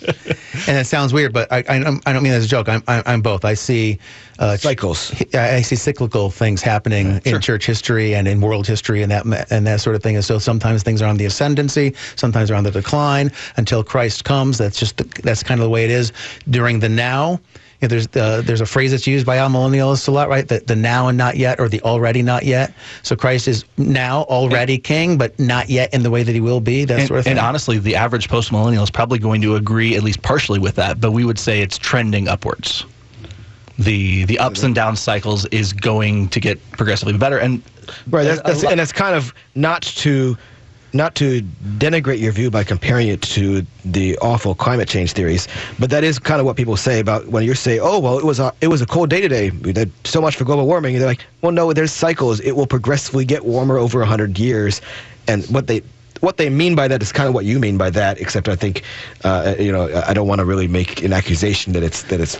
And 0.67 0.77
it 0.77 0.87
sounds 0.87 1.15
weird, 1.15 1.33
but 1.33 1.51
I, 1.53 1.59
I, 1.69 1.79
don't- 1.79 2.03
I 2.07 2.13
don't 2.13 2.23
mean 2.23 2.33
that 2.33 2.39
as 2.39 2.45
a 2.45 2.49
joke. 2.49 2.69
I'm, 2.69 2.83
I'm, 2.89 3.03
I'm 3.07 3.23
both. 3.23 3.45
I 3.45 3.55
see 3.55 3.99
uh, 4.39 4.57
Cycles. 4.57 5.15
I 5.33 5.57
I 5.57 5.63
see 5.63 5.77
cyclical 5.77 6.31
things 6.31 6.61
happening 6.63 7.21
in 7.25 7.41
church 7.41 7.65
history 7.65 8.15
and 8.15 8.27
in 8.29 8.41
world 8.41 8.67
history 8.67 9.03
and 9.03 9.11
that 9.11 9.25
and 9.51 9.67
that 9.67 9.81
sort 9.81 9.97
of 9.97 10.03
thing. 10.03 10.17
And 10.17 10.25
so 10.25 10.39
sometimes 10.39 10.83
things 10.83 11.01
are 11.01 11.07
on 11.09 11.17
the 11.17 11.25
ascendancy, 11.25 11.95
sometimes 12.17 12.49
they're 12.49 12.59
on 12.59 12.65
the 12.65 12.71
decline 12.71 13.31
until 13.57 13.83
Christ 13.85 14.25
comes. 14.25 14.59
That's 14.59 14.79
just 14.79 14.97
the, 14.99 15.05
that's 15.23 15.43
kind 15.43 15.61
of 15.61 15.65
the 15.65 15.71
way 15.71 15.85
it 15.85 15.91
is 15.91 16.13
during 16.51 16.81
the 16.81 16.89
now. 16.89 17.41
You 17.81 17.87
know, 17.87 17.91
there's 17.91 18.09
uh, 18.17 18.43
there's 18.45 18.61
a 18.61 18.67
phrase 18.67 18.91
that's 18.91 19.07
used 19.07 19.25
by 19.25 19.37
amillennialists 19.37 20.09
a 20.09 20.11
lot, 20.11 20.29
right? 20.29 20.47
The, 20.49 20.59
the 20.61 20.75
now 20.75 21.07
and 21.07 21.17
not 21.17 21.37
yet, 21.37 21.61
or 21.61 21.69
the 21.69 21.81
already 21.83 22.23
not 22.23 22.45
yet. 22.45 22.73
So 23.03 23.15
Christ 23.15 23.47
is 23.47 23.65
now 23.77 24.23
already 24.23 24.79
king, 24.79 25.17
but 25.17 25.39
not 25.39 25.69
yet 25.71 25.95
in 25.95 26.03
the 26.03 26.11
way 26.11 26.25
that 26.25 26.33
he 26.35 26.41
will 26.41 26.61
be. 26.61 26.85
That 26.85 26.99
And, 26.99 27.09
sort 27.09 27.19
of 27.21 27.25
thing. 27.25 27.31
and 27.33 27.41
honestly, 27.41 27.79
the 27.79 27.95
average 27.95 28.29
post 28.29 28.51
millennial 28.51 28.83
is 28.83 28.91
probably 28.91 29.21
going 29.21 29.41
to 29.43 29.55
agree 29.55 29.95
at 29.95 30.03
least 30.03 30.23
partially 30.23 30.59
with 30.59 30.75
that, 30.75 31.01
but 31.01 31.13
we 31.13 31.25
would 31.25 31.39
say 31.39 31.61
it's 31.61 31.79
trending 31.79 32.27
upwards. 32.27 32.85
The 33.79 34.25
the 34.25 34.41
ups 34.41 34.65
and 34.65 34.75
down 34.75 34.97
cycles 34.97 35.47
is 35.47 35.73
going 35.73 36.31
to 36.31 36.41
get 36.41 36.59
progressively 36.73 37.17
better, 37.17 37.39
and 37.39 37.63
right, 38.11 38.25
that's, 38.25 38.43
that's, 38.43 38.63
lot- 38.65 38.73
and 38.73 38.81
that's 38.81 38.91
kind 38.93 39.15
of 39.15 39.33
not 39.55 39.83
to 39.83 40.37
not 40.93 41.15
to 41.17 41.43
denigrate 41.79 42.21
your 42.21 42.33
view 42.33 42.51
by 42.51 42.65
comparing 42.65 43.09
it 43.09 43.23
to 43.23 43.65
the 43.85 44.17
awful 44.19 44.55
climate 44.55 44.89
change 44.89 45.13
theories, 45.13 45.49
but 45.79 45.91
that 45.91 46.05
is 46.05 46.19
kind 46.19 46.41
of 46.41 46.47
what 46.47 46.57
people 46.57 46.77
say 46.77 47.01
about 47.01 47.29
when 47.29 47.45
you 47.45 47.55
say, 47.55 47.79
"Oh, 47.79 47.99
well, 47.99 48.19
it 48.19 48.25
was 48.25 48.41
a 48.41 48.53
it 48.61 48.69
was 48.69 48.81
a 48.81 48.87
cold 48.87 49.11
day 49.11 49.21
today. 49.21 49.51
So 50.05 50.21
much 50.21 50.37
for 50.37 50.45
global 50.45 50.67
warming." 50.67 50.95
And 50.95 51.03
they're 51.03 51.11
like, 51.11 51.25
"Well, 51.43 51.53
no, 51.53 51.73
there's 51.73 51.93
cycles. 51.93 52.41
It 52.41 52.53
will 52.53 52.67
progressively 52.67 53.25
get 53.25 53.45
warmer 53.45 53.79
over 53.79 54.05
hundred 54.05 54.39
years," 54.39 54.81
and 55.27 55.45
what 55.47 55.67
they 55.67 55.83
what 56.21 56.37
they 56.37 56.49
mean 56.51 56.75
by 56.75 56.89
that 56.89 57.03
is 57.03 57.13
kind 57.13 57.29
of 57.29 57.35
what 57.35 57.45
you 57.45 57.59
mean 57.59 57.79
by 57.79 57.91
that, 57.91 58.21
except 58.21 58.49
I 58.49 58.57
think, 58.57 58.83
uh, 59.25 59.55
you 59.59 59.71
know, 59.71 60.03
I 60.07 60.13
don't 60.15 60.27
want 60.27 60.41
to 60.41 60.45
really 60.45 60.67
make 60.67 61.03
an 61.03 61.13
accusation 61.13 61.73
that 61.75 61.83
it's 61.83 62.03
that 62.05 62.21
it's 62.21 62.39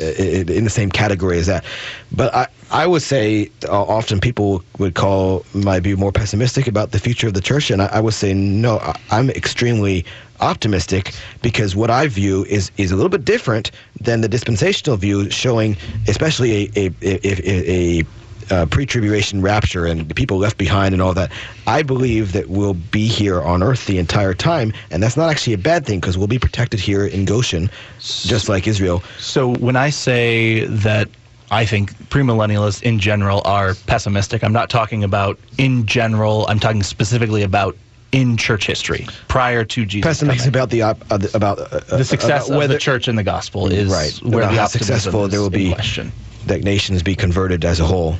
in 0.00 0.64
the 0.64 0.70
same 0.70 0.90
category 0.90 1.38
as 1.38 1.46
that. 1.46 1.64
But 2.12 2.34
I, 2.34 2.46
I 2.70 2.86
would 2.86 3.02
say 3.02 3.50
uh, 3.68 3.82
often 3.82 4.20
people 4.20 4.62
would 4.78 4.94
call 4.94 5.44
my 5.54 5.80
view 5.80 5.96
more 5.96 6.12
pessimistic 6.12 6.66
about 6.66 6.92
the 6.92 6.98
future 6.98 7.26
of 7.26 7.34
the 7.34 7.40
church, 7.40 7.70
and 7.70 7.82
I, 7.82 7.86
I 7.86 8.00
would 8.00 8.14
say 8.14 8.32
no, 8.34 8.78
I- 8.78 8.98
I'm 9.10 9.30
extremely 9.30 10.04
optimistic 10.40 11.12
because 11.42 11.76
what 11.76 11.90
I 11.90 12.06
view 12.08 12.44
is 12.46 12.70
is 12.78 12.92
a 12.92 12.96
little 12.96 13.10
bit 13.10 13.24
different 13.24 13.70
than 14.00 14.20
the 14.22 14.28
dispensational 14.28 14.96
view, 14.96 15.28
showing 15.30 15.76
especially 16.08 16.70
a 16.76 16.86
a 16.86 16.90
a, 17.02 17.50
a, 17.50 18.00
a 18.00 18.04
uh, 18.50 18.66
pre-tribulation 18.66 19.42
rapture 19.42 19.86
and 19.86 20.08
the 20.08 20.14
people 20.14 20.38
left 20.38 20.58
behind 20.58 20.94
and 20.94 21.02
all 21.02 21.14
that. 21.14 21.30
I 21.66 21.82
believe 21.82 22.32
that 22.32 22.48
we'll 22.48 22.74
be 22.74 23.06
here 23.08 23.40
on 23.40 23.62
Earth 23.62 23.86
the 23.86 23.98
entire 23.98 24.34
time, 24.34 24.72
and 24.90 25.02
that's 25.02 25.16
not 25.16 25.30
actually 25.30 25.54
a 25.54 25.58
bad 25.58 25.86
thing 25.86 26.00
because 26.00 26.18
we'll 26.18 26.26
be 26.26 26.38
protected 26.38 26.80
here 26.80 27.06
in 27.06 27.24
Goshen, 27.24 27.70
just 28.00 28.48
like 28.48 28.66
Israel. 28.66 29.02
so 29.18 29.54
when 29.56 29.76
I 29.76 29.90
say 29.90 30.64
that 30.66 31.08
I 31.50 31.64
think 31.66 31.92
premillennialists 32.10 32.82
in 32.82 32.98
general 32.98 33.42
are 33.44 33.74
pessimistic, 33.86 34.44
I'm 34.44 34.52
not 34.52 34.70
talking 34.70 35.02
about 35.02 35.38
in 35.58 35.86
general. 35.86 36.46
I'm 36.48 36.60
talking 36.60 36.82
specifically 36.82 37.42
about 37.42 37.76
in 38.12 38.36
church 38.36 38.66
history 38.66 39.06
prior 39.28 39.64
to 39.64 39.84
Jesus. 39.84 40.06
Pessimistic 40.06 40.48
about 40.48 40.70
the 40.70 40.82
op- 40.82 41.04
uh, 41.10 41.18
about 41.34 41.58
uh, 41.58 41.80
the 41.96 42.04
success 42.04 42.46
about 42.46 42.54
of 42.54 42.58
whether 42.58 42.74
the 42.74 42.80
church 42.80 43.08
and 43.08 43.16
the 43.18 43.22
gospel 43.22 43.70
is 43.70 43.90
right 43.90 44.12
where 44.22 44.42
about 44.42 44.52
the 44.52 44.58
how 44.58 44.66
successful 44.66 45.28
there 45.28 45.40
will 45.40 45.50
be 45.50 45.72
question. 45.72 46.12
that 46.46 46.62
nations 46.64 47.02
be 47.02 47.14
converted 47.14 47.64
as 47.64 47.80
a 47.80 47.84
whole. 47.84 48.16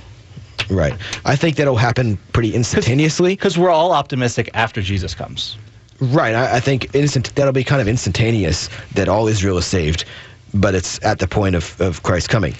Right. 0.68 0.94
I 1.24 1.36
think 1.36 1.56
that'll 1.56 1.76
happen 1.76 2.18
pretty 2.32 2.54
instantaneously. 2.54 3.34
Because 3.34 3.56
we're 3.56 3.70
all 3.70 3.92
optimistic 3.92 4.50
after 4.54 4.82
Jesus 4.82 5.14
comes. 5.14 5.56
Right. 6.00 6.34
I, 6.34 6.56
I 6.56 6.60
think 6.60 6.94
instant 6.94 7.34
that'll 7.34 7.52
be 7.52 7.64
kind 7.64 7.80
of 7.80 7.88
instantaneous 7.88 8.68
that 8.94 9.08
all 9.08 9.28
Israel 9.28 9.58
is 9.58 9.66
saved, 9.66 10.04
but 10.54 10.74
it's 10.74 11.02
at 11.04 11.18
the 11.18 11.28
point 11.28 11.54
of, 11.54 11.80
of 11.80 12.02
Christ 12.02 12.28
coming. 12.28 12.54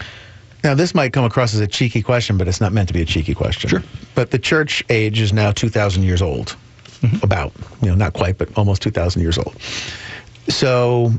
Now, 0.62 0.74
this 0.74 0.94
might 0.94 1.12
come 1.12 1.24
across 1.24 1.54
as 1.54 1.60
a 1.60 1.66
cheeky 1.66 2.02
question, 2.02 2.36
but 2.36 2.46
it's 2.46 2.60
not 2.60 2.72
meant 2.72 2.88
to 2.88 2.94
be 2.94 3.00
a 3.00 3.06
cheeky 3.06 3.34
question. 3.34 3.70
Sure. 3.70 3.82
But 4.14 4.30
the 4.30 4.38
church 4.38 4.84
age 4.90 5.18
is 5.20 5.32
now 5.32 5.52
2,000 5.52 6.02
years 6.02 6.20
old. 6.20 6.56
Mm-hmm. 7.00 7.24
About, 7.24 7.52
you 7.80 7.88
know, 7.88 7.94
not 7.94 8.12
quite, 8.12 8.36
but 8.36 8.50
almost 8.58 8.82
2,000 8.82 9.22
years 9.22 9.38
old. 9.38 9.56
So, 10.48 11.14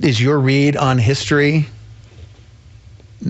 is 0.00 0.20
your 0.20 0.38
read 0.38 0.76
on 0.76 0.96
history, 0.96 1.66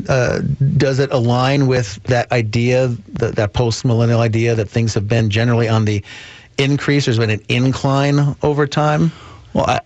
uh, 0.08 0.40
does 0.76 0.98
it 0.98 1.10
align 1.12 1.66
with 1.66 2.02
that 2.04 2.30
idea, 2.32 2.88
that, 3.14 3.36
that 3.36 3.52
post 3.52 3.84
millennial 3.84 4.20
idea 4.20 4.54
that 4.54 4.68
things 4.68 4.94
have 4.94 5.08
been 5.08 5.30
generally 5.30 5.68
on 5.68 5.84
the 5.84 6.04
increase? 6.58 7.06
There's 7.06 7.18
been 7.18 7.30
an 7.30 7.42
incline 7.48 8.36
over 8.42 8.66
time? 8.66 9.10
Well, 9.54 9.64
I, 9.66 9.80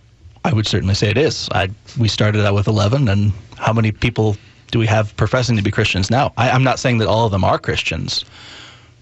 I 0.44 0.52
would 0.52 0.66
certainly 0.66 0.94
say 0.94 1.08
it 1.10 1.18
is. 1.18 1.48
I, 1.52 1.68
we 1.98 2.08
started 2.08 2.44
out 2.44 2.54
with 2.54 2.66
11, 2.66 3.08
and 3.08 3.32
how 3.58 3.72
many 3.72 3.92
people 3.92 4.36
do 4.70 4.78
we 4.78 4.86
have 4.86 5.14
professing 5.16 5.56
to 5.56 5.62
be 5.62 5.70
Christians 5.70 6.10
now? 6.10 6.32
I, 6.36 6.50
I'm 6.50 6.64
not 6.64 6.78
saying 6.78 6.98
that 6.98 7.08
all 7.08 7.26
of 7.26 7.32
them 7.32 7.44
are 7.44 7.58
Christians, 7.58 8.24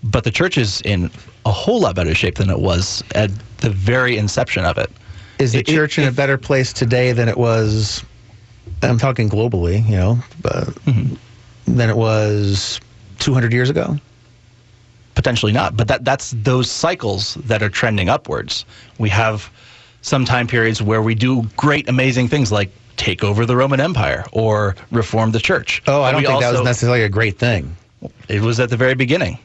but 0.02 0.24
the 0.24 0.30
church 0.30 0.58
is 0.58 0.80
in 0.82 1.10
a 1.46 1.52
whole 1.52 1.80
lot 1.80 1.94
better 1.94 2.14
shape 2.14 2.34
than 2.36 2.50
it 2.50 2.58
was 2.60 3.02
at 3.14 3.30
the 3.58 3.70
very 3.70 4.18
inception 4.18 4.64
of 4.64 4.76
it. 4.76 4.90
Is 5.38 5.52
the 5.52 5.60
It- 5.60 5.68
it- 5.68 5.74
church 5.74 5.98
in 5.98 6.06
a 6.06 6.12
better 6.12 6.36
place 6.36 6.72
today 6.72 7.12
than 7.12 7.28
it 7.28 7.38
was 7.38 8.04
I'm 8.82 8.98
talking 8.98 9.28
globally, 9.28 9.84
you 9.88 9.96
know, 9.96 10.18
uh, 10.44 10.70
than 11.66 11.90
it 11.90 11.96
was 11.96 12.80
200 13.18 13.52
years 13.52 13.70
ago. 13.70 13.96
potentially 15.14 15.52
not 15.52 15.76
but 15.76 15.86
that 15.88 16.04
that's 16.04 16.30
those 16.42 16.70
cycles 16.70 17.34
that 17.44 17.62
are 17.62 17.68
trending 17.68 18.08
upwards 18.08 18.64
we 18.98 19.08
have 19.10 19.50
some 20.02 20.24
time 20.24 20.46
periods 20.46 20.80
where 20.82 21.02
we 21.02 21.14
do 21.14 21.42
great 21.56 21.88
amazing 21.88 22.26
things 22.28 22.50
like 22.50 22.70
take 22.96 23.22
over 23.22 23.44
the 23.44 23.54
roman 23.56 23.80
empire 23.80 24.24
or 24.32 24.74
reform 24.90 25.32
the 25.32 25.38
church 25.40 25.82
Oh, 25.86 26.02
I 26.02 26.12
don't 26.12 26.22
think 26.24 26.40
that 26.40 26.52
was 26.52 26.62
necessarily 26.62 27.02
a 27.02 27.08
great 27.08 27.38
thing. 27.38 27.76
it 28.28 28.40
was 28.40 28.58
at 28.60 28.70
the 28.70 28.76
very 28.78 28.94
beginning 28.94 29.38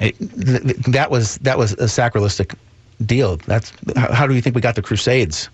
It- 0.00 0.18
Th- 0.18 0.62
th- 0.62 0.76
That 0.88 1.10
was 1.10 1.36
that 1.38 1.56
was 1.58 1.72
a 1.74 1.86
sacrilegious 1.88 2.40
deal. 3.06 3.36
That's 3.36 3.72
how, 3.96 4.12
how 4.12 4.26
do 4.26 4.34
you 4.34 4.40
think 4.42 4.54
we 4.54 4.60
got 4.60 4.74
the 4.74 4.82
Crusades? 4.82 5.48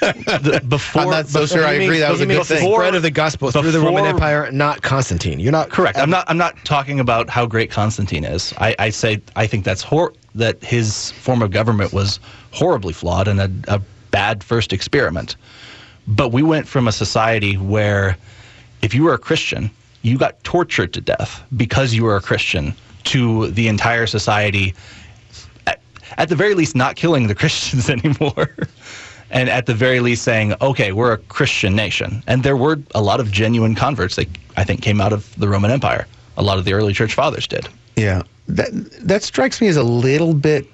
the, 0.00 0.62
before 0.68 1.02
I'm 1.02 1.10
not 1.10 1.26
so 1.28 1.40
before- 1.42 1.58
sure 1.58 1.66
I 1.66 1.72
You 1.72 1.78
mean- 1.80 1.88
agree 1.88 1.98
that 2.00 2.10
was 2.10 2.20
a 2.20 2.26
good 2.26 2.36
it's 2.38 2.48
the 2.48 2.56
thing. 2.56 2.72
spread 2.72 2.94
of 2.94 3.02
the 3.02 3.10
gospel 3.10 3.50
through 3.50 3.70
the 3.70 3.80
Roman 3.80 4.04
Empire, 4.04 4.50
not 4.52 4.82
Constantine. 4.82 5.40
You're 5.40 5.52
not 5.52 5.70
Correct. 5.70 5.98
I'm 5.98 6.10
not. 6.10 6.24
I'm 6.28 6.38
not 6.38 6.56
talking 6.64 7.00
about 7.00 7.28
how 7.30 7.46
great 7.46 7.70
Constantine 7.70 8.24
is. 8.24 8.52
I, 8.58 8.74
I 8.78 8.90
say 8.90 9.20
I 9.36 9.46
think 9.46 9.64
that's 9.64 9.82
hor- 9.82 10.12
that 10.34 10.62
his 10.62 11.10
form 11.12 11.42
of 11.42 11.50
government 11.50 11.92
was 11.92 12.20
horribly 12.52 12.92
flawed 12.92 13.28
and 13.28 13.40
a, 13.40 13.50
a 13.68 13.80
bad 14.10 14.44
first 14.44 14.72
experiment. 14.72 15.36
But 16.06 16.30
we 16.32 16.42
went 16.42 16.68
from 16.68 16.86
a 16.86 16.92
society 16.92 17.56
where, 17.56 18.16
if 18.82 18.94
you 18.94 19.04
were 19.04 19.14
a 19.14 19.18
Christian, 19.18 19.70
you 20.02 20.18
got 20.18 20.42
tortured 20.44 20.92
to 20.92 21.00
death 21.00 21.42
because 21.56 21.94
you 21.94 22.04
were 22.04 22.16
a 22.16 22.20
Christian, 22.20 22.74
to 23.04 23.48
the 23.52 23.68
entire 23.68 24.06
society. 24.06 24.74
At, 26.18 26.28
the 26.28 26.36
very 26.36 26.54
least, 26.54 26.74
not 26.74 26.96
killing 26.96 27.26
the 27.26 27.34
Christians 27.42 27.90
anymore. 27.90 28.54
And 29.30 29.48
at 29.48 29.66
the 29.66 29.74
very 29.74 30.00
least, 30.00 30.22
saying, 30.22 30.54
okay, 30.60 30.92
we're 30.92 31.12
a 31.12 31.18
Christian 31.18 31.74
nation. 31.74 32.22
And 32.26 32.42
there 32.42 32.56
were 32.56 32.78
a 32.94 33.02
lot 33.02 33.20
of 33.20 33.30
genuine 33.32 33.74
converts 33.74 34.16
that 34.16 34.28
I 34.56 34.64
think 34.64 34.82
came 34.82 35.00
out 35.00 35.12
of 35.12 35.34
the 35.38 35.48
Roman 35.48 35.70
Empire. 35.70 36.06
A 36.36 36.42
lot 36.42 36.58
of 36.58 36.64
the 36.64 36.72
early 36.72 36.92
church 36.92 37.14
fathers 37.14 37.46
did. 37.46 37.68
Yeah, 37.96 38.22
that 38.48 38.70
that 39.00 39.22
strikes 39.22 39.60
me 39.60 39.68
as 39.68 39.76
a 39.76 39.84
little 39.84 40.34
bit 40.34 40.66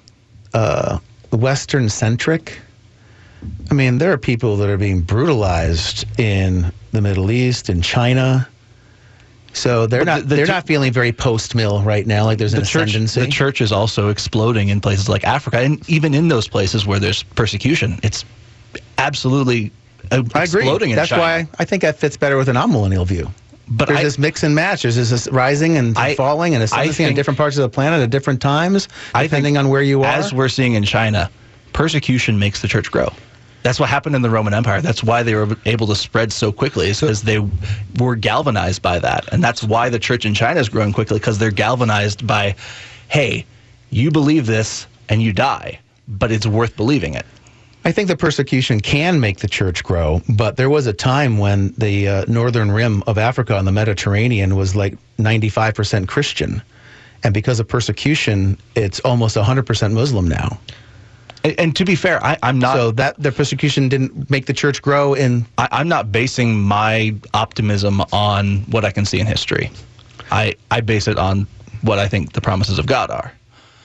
uh, 0.53 0.97
Western 1.31 1.87
centric. 1.89 2.59
I 3.69 3.73
mean, 3.73 3.97
there 3.97 4.11
are 4.11 4.17
people 4.17 4.57
that 4.57 4.69
are 4.69 4.77
being 4.77 5.01
brutalized 5.01 6.05
in 6.19 6.71
the 6.91 7.01
Middle 7.01 7.31
East, 7.31 7.69
in 7.69 7.81
China. 7.81 8.47
So 9.53 9.85
they're 9.85 10.01
But 10.01 10.05
not 10.05 10.21
the- 10.21 10.27
the 10.27 10.35
they're 10.37 10.47
not 10.47 10.65
feeling 10.65 10.93
very 10.93 11.11
post 11.11 11.55
mill 11.55 11.81
right 11.81 12.07
now. 12.07 12.23
Like 12.25 12.37
there's 12.37 12.53
an 12.53 12.61
The 12.61 12.65
church, 12.65 12.89
ascendancy. 12.89 13.21
the 13.21 13.27
church 13.27 13.59
is 13.61 13.71
also 13.71 14.07
exploding 14.09 14.69
in 14.69 14.79
places 14.79 15.09
like 15.09 15.23
Africa, 15.25 15.59
and 15.59 15.81
even 15.89 16.13
in 16.13 16.29
those 16.29 16.47
places 16.47 16.85
where 16.85 16.99
there's 16.99 17.23
persecution, 17.23 17.99
it's 18.03 18.23
absolutely 18.97 19.71
uh, 20.11 20.23
I 20.33 20.43
agree. 20.43 20.61
exploding 20.61 20.89
in 20.91 20.95
That's 20.95 21.09
China. 21.09 21.21
why 21.21 21.47
I 21.59 21.65
think 21.65 21.81
that 21.81 21.97
fits 21.99 22.17
better 22.17 22.37
with 22.37 22.47
an 22.49 22.53
non 22.55 22.71
millennial 22.71 23.05
view. 23.05 23.29
But 23.73 23.87
There's 23.87 23.99
I, 23.99 24.03
this 24.03 24.17
mix 24.19 24.43
and 24.43 24.53
match. 24.53 24.81
There's 24.81 24.95
this 24.97 25.27
rising 25.31 25.77
and 25.77 25.97
I- 25.97 26.15
falling 26.15 26.53
and 26.55 26.63
ascendancy 26.63 27.05
think- 27.05 27.15
different 27.15 27.37
parts 27.37 27.55
of 27.57 27.61
the 27.61 27.69
planet 27.69 28.01
at 28.01 28.09
different 28.09 28.41
times, 28.41 28.87
depending 29.17 29.57
on 29.57 29.69
where 29.69 29.81
you 29.81 30.03
are. 30.03 30.07
as 30.07 30.33
we're 30.33 30.49
seeing 30.49 30.73
in 30.73 30.83
China, 30.83 31.29
persecution 31.71 32.37
makes 32.37 32.61
the 32.61 32.67
church 32.67 32.91
grow. 32.91 33.11
That's 33.63 33.79
what 33.79 33.89
happened 33.89 34.15
in 34.15 34.21
the 34.21 34.29
Roman 34.29 34.53
Empire. 34.53 34.81
That's 34.81 35.03
why 35.03 35.23
they 35.23 35.35
were 35.35 35.55
able 35.65 35.87
to 35.87 35.95
spread 35.95 36.33
so 36.33 36.51
quickly, 36.51 36.89
is 36.89 37.01
because 37.01 37.21
they 37.21 37.39
were 37.99 38.15
galvanized 38.15 38.81
by 38.81 38.99
that. 38.99 39.31
And 39.31 39.43
that's 39.43 39.63
why 39.63 39.89
the 39.89 39.99
church 39.99 40.25
in 40.25 40.33
China 40.33 40.59
is 40.59 40.69
growing 40.69 40.93
quickly, 40.93 41.19
because 41.19 41.37
they're 41.37 41.51
galvanized 41.51 42.25
by, 42.25 42.55
hey, 43.09 43.45
you 43.91 44.09
believe 44.09 44.47
this 44.47 44.87
and 45.09 45.21
you 45.21 45.31
die, 45.31 45.79
but 46.07 46.31
it's 46.31 46.47
worth 46.47 46.75
believing 46.75 47.13
it. 47.13 47.25
I 47.83 47.91
think 47.91 48.07
the 48.07 48.17
persecution 48.17 48.79
can 48.79 49.19
make 49.19 49.39
the 49.39 49.47
church 49.47 49.83
grow, 49.83 50.21
but 50.29 50.55
there 50.55 50.69
was 50.69 50.85
a 50.85 50.93
time 50.93 51.39
when 51.39 51.73
the 51.77 52.07
uh, 52.07 52.25
northern 52.27 52.71
rim 52.71 53.03
of 53.07 53.17
Africa 53.17 53.57
and 53.57 53.67
the 53.67 53.71
Mediterranean 53.71 54.55
was 54.55 54.75
like 54.75 54.97
95% 55.17 56.07
Christian. 56.07 56.61
And 57.23 57.33
because 57.33 57.59
of 57.59 57.67
persecution, 57.67 58.57
it's 58.75 58.99
almost 59.01 59.35
100% 59.35 59.93
Muslim 59.93 60.27
now. 60.27 60.59
And, 61.43 61.59
and 61.59 61.75
to 61.75 61.85
be 61.85 61.95
fair, 61.95 62.23
I, 62.23 62.37
I'm 62.43 62.59
not. 62.59 62.75
So 62.75 62.91
that 62.91 63.21
the 63.21 63.31
persecution 63.31 63.89
didn't 63.89 64.29
make 64.29 64.45
the 64.45 64.53
church 64.53 64.81
grow 64.81 65.13
in 65.13 65.45
I, 65.57 65.67
I'm 65.71 65.87
not 65.87 66.11
basing 66.11 66.59
my 66.61 67.15
optimism 67.33 68.01
on 68.11 68.59
what 68.69 68.85
I 68.85 68.91
can 68.91 69.05
see 69.05 69.19
in 69.19 69.25
history. 69.25 69.71
I, 70.31 70.55
I 70.69 70.81
base 70.81 71.07
it 71.07 71.17
on 71.17 71.47
what 71.81 71.99
I 71.99 72.07
think 72.07 72.33
the 72.33 72.41
promises 72.41 72.77
of 72.79 72.85
God 72.85 73.09
are. 73.11 73.33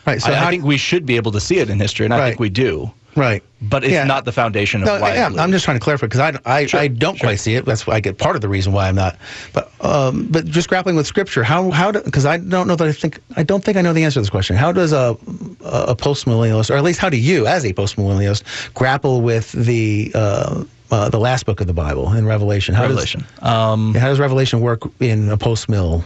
right. 0.07 0.21
So 0.21 0.33
I, 0.33 0.47
I 0.47 0.51
think 0.51 0.64
we 0.64 0.77
should 0.77 1.07
be 1.07 1.16
able 1.16 1.33
to 1.33 1.40
see 1.40 1.59
it 1.59 1.71
in 1.71 1.81
history, 1.81 2.05
and 2.05 2.14
I 2.14 2.19
Right. 2.19 2.29
think 2.31 2.40
we 2.40 2.51
do. 2.51 2.92
Right. 3.17 3.43
But 3.63 3.85
it's 3.85 3.93
Yeah. 3.93 4.05
not 4.05 4.25
the 4.27 4.33
foundation 4.33 4.83
of 4.83 4.87
No, 4.87 5.01
why. 5.01 5.13
I 5.13 5.15
yeah. 5.15 5.31
I'm 5.39 5.51
just 5.51 5.65
trying 5.65 5.79
to 5.79 5.83
clarify 5.83 6.07
because 6.07 6.21
I, 6.21 6.39
I, 6.45 6.67
Sure, 6.67 6.79
I 6.81 6.89
don't 6.89 7.17
sure. 7.17 7.27
quite 7.29 7.41
see 7.41 7.55
it. 7.55 7.65
That's 7.65 7.87
why 7.87 7.95
I 7.95 8.01
get 8.01 8.19
part 8.19 8.37
of 8.37 8.43
the 8.43 8.49
reason 8.49 8.73
why 8.73 8.89
I'm 8.89 8.95
not. 8.95 9.17
But 9.53 9.73
um, 9.81 10.27
but 10.31 10.45
just 10.45 10.69
grappling 10.69 10.95
with 10.97 11.07
scripture, 11.07 11.43
how 11.43 11.71
how 11.71 11.91
because 11.93 12.27
I 12.27 12.37
don't 12.37 12.69
know 12.69 12.77
that 12.77 12.87
I 12.87 12.93
think 12.93 13.21
I 13.37 13.43
don't 13.43 13.65
think 13.65 13.77
I 13.77 13.81
know 13.83 13.93
the 13.93 14.05
answer 14.05 14.15
to 14.15 14.21
this 14.21 14.31
question. 14.31 14.57
How 14.57 14.73
does 14.73 14.93
a 14.93 15.17
a 15.65 15.97
post 15.97 16.27
millennialist, 16.27 16.71
or 16.71 16.77
at 16.77 16.85
least 16.85 17.01
how 17.01 17.09
do 17.09 17.17
you, 17.17 17.47
as 17.47 17.65
a 17.65 17.73
post 17.73 17.97
millennialist, 17.97 18.43
grapple 18.75 19.23
with 19.23 19.53
the 19.53 20.13
uh, 20.15 20.65
uh, 20.91 21.09
the 21.09 21.19
last 21.19 21.47
book 21.47 21.61
of 21.61 21.67
the 21.67 21.73
Bible 21.75 22.13
in 22.13 22.27
Revelation? 22.27 22.75
How 22.75 22.83
Revelation. 22.83 23.25
Does, 23.41 23.49
Um, 23.49 23.95
how 23.95 24.09
does 24.09 24.19
Revelation 24.21 24.61
work 24.61 24.83
in 25.01 25.31
a 25.31 25.37
post 25.37 25.69
mill? 25.69 26.05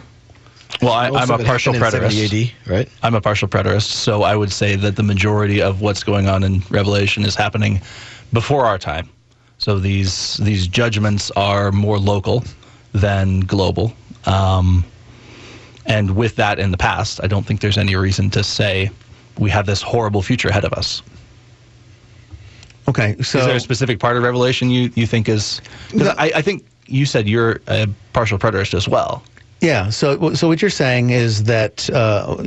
Well, 0.82 0.92
I, 0.92 1.08
I'm 1.08 1.30
a 1.30 1.38
partial 1.38 1.74
preterist. 1.74 2.50
AD, 2.66 2.70
right? 2.70 2.88
I'm 3.02 3.14
a 3.14 3.20
partial 3.20 3.48
preterist, 3.48 3.90
so 3.90 4.22
I 4.22 4.34
would 4.36 4.52
say 4.52 4.76
that 4.76 4.96
the 4.96 5.02
majority 5.02 5.60
of 5.60 5.80
what's 5.80 6.02
going 6.04 6.28
on 6.28 6.42
in 6.42 6.62
Revelation 6.70 7.24
is 7.24 7.34
happening 7.34 7.80
before 8.32 8.64
our 8.64 8.78
time. 8.78 9.08
So 9.58 9.78
these 9.78 10.36
these 10.38 10.66
judgments 10.66 11.30
are 11.32 11.70
more 11.72 11.98
local 11.98 12.44
than 12.92 13.40
global. 13.40 13.92
Um, 14.24 14.84
and 15.86 16.16
with 16.16 16.36
that 16.36 16.58
in 16.58 16.70
the 16.70 16.76
past, 16.76 17.20
I 17.22 17.26
don't 17.26 17.44
think 17.46 17.60
there's 17.60 17.78
any 17.78 17.96
reason 17.96 18.30
to 18.30 18.42
say 18.44 18.90
we 19.38 19.50
have 19.50 19.66
this 19.66 19.82
horrible 19.82 20.22
future 20.22 20.48
ahead 20.48 20.64
of 20.64 20.72
us. 20.72 21.02
Okay, 22.88 23.14
so 23.22 23.38
is 23.38 23.46
there 23.46 23.56
a 23.56 23.60
specific 23.60 24.00
part 24.00 24.16
of 24.16 24.22
Revelation 24.22 24.70
you, 24.70 24.90
you 24.94 25.06
think 25.06 25.28
is? 25.28 25.60
'cause 25.90 26.00
No. 26.00 26.14
I, 26.18 26.32
I 26.36 26.42
think 26.42 26.64
you 26.86 27.06
said 27.06 27.28
you're 27.28 27.60
a 27.68 27.86
partial 28.12 28.38
preterist 28.38 28.74
as 28.74 28.88
well. 28.88 29.22
Yeah. 29.60 29.90
So, 29.90 30.34
so 30.34 30.48
what 30.48 30.62
you're 30.62 30.70
saying 30.70 31.10
is 31.10 31.44
that, 31.44 31.88
uh, 31.90 32.42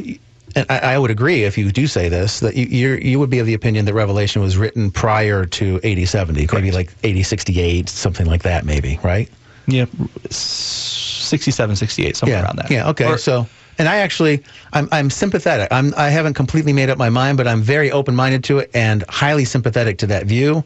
and 0.56 0.65
I, 0.69 0.80
I 0.80 0.97
would 0.99 1.12
agree 1.12 1.43
if 1.43 1.58
you 1.58 1.71
do 1.71 1.88
say 1.88 2.10
this, 2.10 2.39
that 2.41 2.56
you 2.56 2.65
you're, 2.65 2.99
you 2.99 3.19
would 3.19 3.30
be 3.30 3.39
of 3.39 3.45
the 3.45 3.54
opinion 3.54 3.86
that 3.86 3.93
Revelation 3.93 4.41
was 4.41 4.58
written 4.58 4.91
prior 4.91 5.45
to 5.45 5.80
AD 5.84 6.08
70, 6.08 6.47
maybe 6.54 6.71
like 6.71 6.93
AD 7.04 7.26
68, 7.26 7.89
something 7.89 8.26
like 8.26 8.43
that, 8.43 8.65
maybe, 8.65 8.99
right? 9.04 9.30
Yeah, 9.65 9.86
67, 10.30 11.76
68, 11.76 12.17
somewhere 12.17 12.38
yeah. 12.38 12.43
around 12.43 12.58
that. 12.58 12.69
Yeah. 12.69 12.89
Okay. 12.89 13.06
Or- 13.06 13.17
so, 13.17 13.47
and 13.80 13.88
I 13.88 13.97
actually, 13.97 14.43
I'm 14.73 14.88
I'm 14.91 15.10
sympathetic. 15.10 15.69
I'm 15.71 15.95
I 15.97 16.10
haven't 16.10 16.36
completely 16.36 16.73
made 16.73 16.91
up 16.91 16.99
my 16.99 17.10
mind, 17.10 17.38
but 17.38 17.47
I'm 17.47 17.63
very 17.63 17.91
open 17.91 18.13
minded 18.13 18.43
to 18.45 18.60
it 18.60 18.69
and 18.76 19.04
highly 19.10 19.45
sympathetic 19.45 19.97
to 19.99 20.08
that 20.08 20.26
view, 20.26 20.63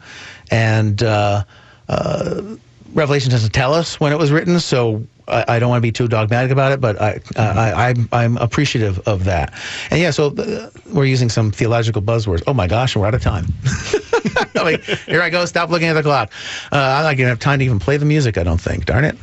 and. 0.52 1.02
Uh, 1.04 1.44
uh, 1.90 2.58
Revelation 2.94 3.32
doesn't 3.32 3.52
tell 3.52 3.74
us 3.74 4.00
when 4.00 4.12
it 4.12 4.18
was 4.18 4.32
written, 4.32 4.60
so 4.60 5.06
I, 5.28 5.46
I 5.48 5.60
don't 5.60 5.70
want 5.70 5.78
to 5.80 5.88
be 5.88 5.92
too 5.92 6.08
dogmatic 6.08 6.52
about 6.52 6.72
it. 6.72 6.82
But 6.82 7.00
I, 7.02 7.20
I, 7.36 7.90
I'm, 7.90 8.10
I'm 8.12 8.38
appreciative 8.38 9.00
of 9.08 9.26
that. 9.26 9.54
And 9.92 10.00
yeah, 10.00 10.12
so 10.12 10.28
uh, 10.28 10.70
we're 10.94 11.06
using 11.06 11.30
some 11.30 11.52
theological 11.52 12.02
buzzwords. 12.02 12.44
Oh 12.48 12.54
my 12.54 12.68
gosh, 12.68 12.96
we're 12.96 13.06
out 13.06 13.14
of 13.14 13.22
time. 13.22 13.46
I 14.56 14.64
mean, 14.64 14.98
here 15.06 15.22
I 15.22 15.30
go. 15.30 15.46
Stop 15.46 15.70
looking 15.70 15.88
at 15.88 15.94
the 15.94 16.04
clock. 16.04 16.32
Uh, 16.72 16.78
I'm 16.78 17.04
not 17.04 17.18
gonna 17.18 17.30
have 17.30 17.40
time 17.40 17.60
to 17.60 17.66
even 17.66 17.80
play 17.80 17.98
the 17.98 18.06
music. 18.06 18.38
I 18.38 18.44
don't 18.44 18.62
think. 18.62 18.86
Darn 18.86 19.06
it. 19.06 19.18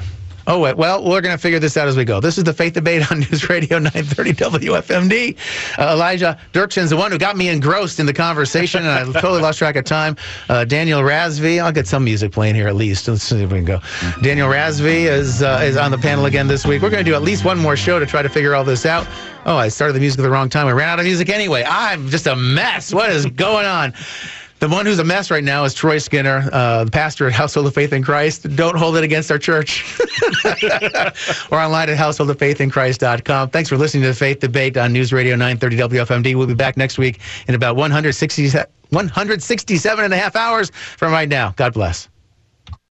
Oh, 0.46 0.58
wait, 0.58 0.76
well, 0.76 1.02
we're 1.02 1.22
going 1.22 1.34
to 1.34 1.40
figure 1.40 1.58
this 1.58 1.76
out 1.76 1.88
as 1.88 1.96
we 1.96 2.04
go. 2.04 2.20
This 2.20 2.36
is 2.36 2.44
the 2.44 2.52
Faith 2.52 2.74
Debate 2.74 3.10
on 3.10 3.20
News 3.30 3.48
Radio 3.48 3.78
930 3.78 4.32
WFMD. 4.34 5.36
Uh, 5.78 5.92
Elijah 5.92 6.38
Dirksen's 6.52 6.90
the 6.90 6.96
one 6.96 7.10
who 7.10 7.18
got 7.18 7.36
me 7.36 7.48
engrossed 7.48 7.98
in 7.98 8.04
the 8.04 8.12
conversation, 8.12 8.84
and 8.84 8.90
I 8.90 9.04
totally 9.20 9.40
lost 9.40 9.58
track 9.58 9.76
of 9.76 9.84
time. 9.84 10.16
Uh, 10.50 10.64
Daniel 10.64 11.00
Razvi, 11.00 11.62
I'll 11.62 11.72
get 11.72 11.86
some 11.86 12.04
music 12.04 12.30
playing 12.30 12.54
here 12.56 12.68
at 12.68 12.76
least. 12.76 13.08
Let's 13.08 13.22
see 13.22 13.42
if 13.42 13.50
we 13.50 13.58
can 13.58 13.64
go. 13.64 13.80
Daniel 14.22 14.48
Razvi 14.50 15.06
is, 15.06 15.42
uh, 15.42 15.60
is 15.62 15.78
on 15.78 15.90
the 15.90 15.98
panel 15.98 16.26
again 16.26 16.46
this 16.46 16.66
week. 16.66 16.82
We're 16.82 16.90
going 16.90 17.04
to 17.04 17.10
do 17.10 17.14
at 17.14 17.22
least 17.22 17.44
one 17.44 17.58
more 17.58 17.76
show 17.76 17.98
to 17.98 18.04
try 18.04 18.20
to 18.20 18.28
figure 18.28 18.54
all 18.54 18.64
this 18.64 18.84
out. 18.84 19.06
Oh, 19.46 19.56
I 19.56 19.68
started 19.68 19.94
the 19.94 20.00
music 20.00 20.18
at 20.18 20.22
the 20.22 20.30
wrong 20.30 20.50
time. 20.50 20.66
I 20.66 20.72
ran 20.72 20.88
out 20.88 20.98
of 20.98 21.06
music 21.06 21.30
anyway. 21.30 21.64
I'm 21.66 22.08
just 22.10 22.26
a 22.26 22.36
mess. 22.36 22.92
What 22.92 23.10
is 23.10 23.24
going 23.26 23.66
on? 23.66 23.94
The 24.60 24.68
one 24.68 24.86
who's 24.86 24.98
a 24.98 25.04
mess 25.04 25.30
right 25.30 25.44
now 25.44 25.64
is 25.64 25.74
Troy 25.74 25.98
Skinner, 25.98 26.48
uh, 26.52 26.84
the 26.84 26.90
pastor 26.90 27.26
at 27.26 27.32
Household 27.32 27.66
of 27.66 27.74
Faith 27.74 27.92
in 27.92 28.02
Christ. 28.02 28.48
Don't 28.56 28.76
hold 28.76 28.96
it 28.96 29.04
against 29.04 29.30
our 29.30 29.38
church. 29.38 29.84
or 31.50 31.58
online 31.58 31.90
at 31.90 31.98
householdoffaithinchrist.com. 31.98 33.50
Thanks 33.50 33.68
for 33.68 33.76
listening 33.76 34.04
to 34.04 34.10
the 34.10 34.14
Faith 34.14 34.40
Debate 34.40 34.76
on 34.76 34.92
News 34.92 35.12
Radio 35.12 35.34
930 35.36 35.98
WFMD. 35.98 36.34
We'll 36.36 36.46
be 36.46 36.54
back 36.54 36.76
next 36.76 36.98
week 36.98 37.20
in 37.48 37.54
about 37.54 37.76
160, 37.76 38.50
167 38.90 40.04
and 40.04 40.14
a 40.14 40.16
half 40.16 40.36
hours 40.36 40.70
from 40.70 41.12
right 41.12 41.28
now. 41.28 41.52
God 41.56 41.74
bless. 41.74 42.08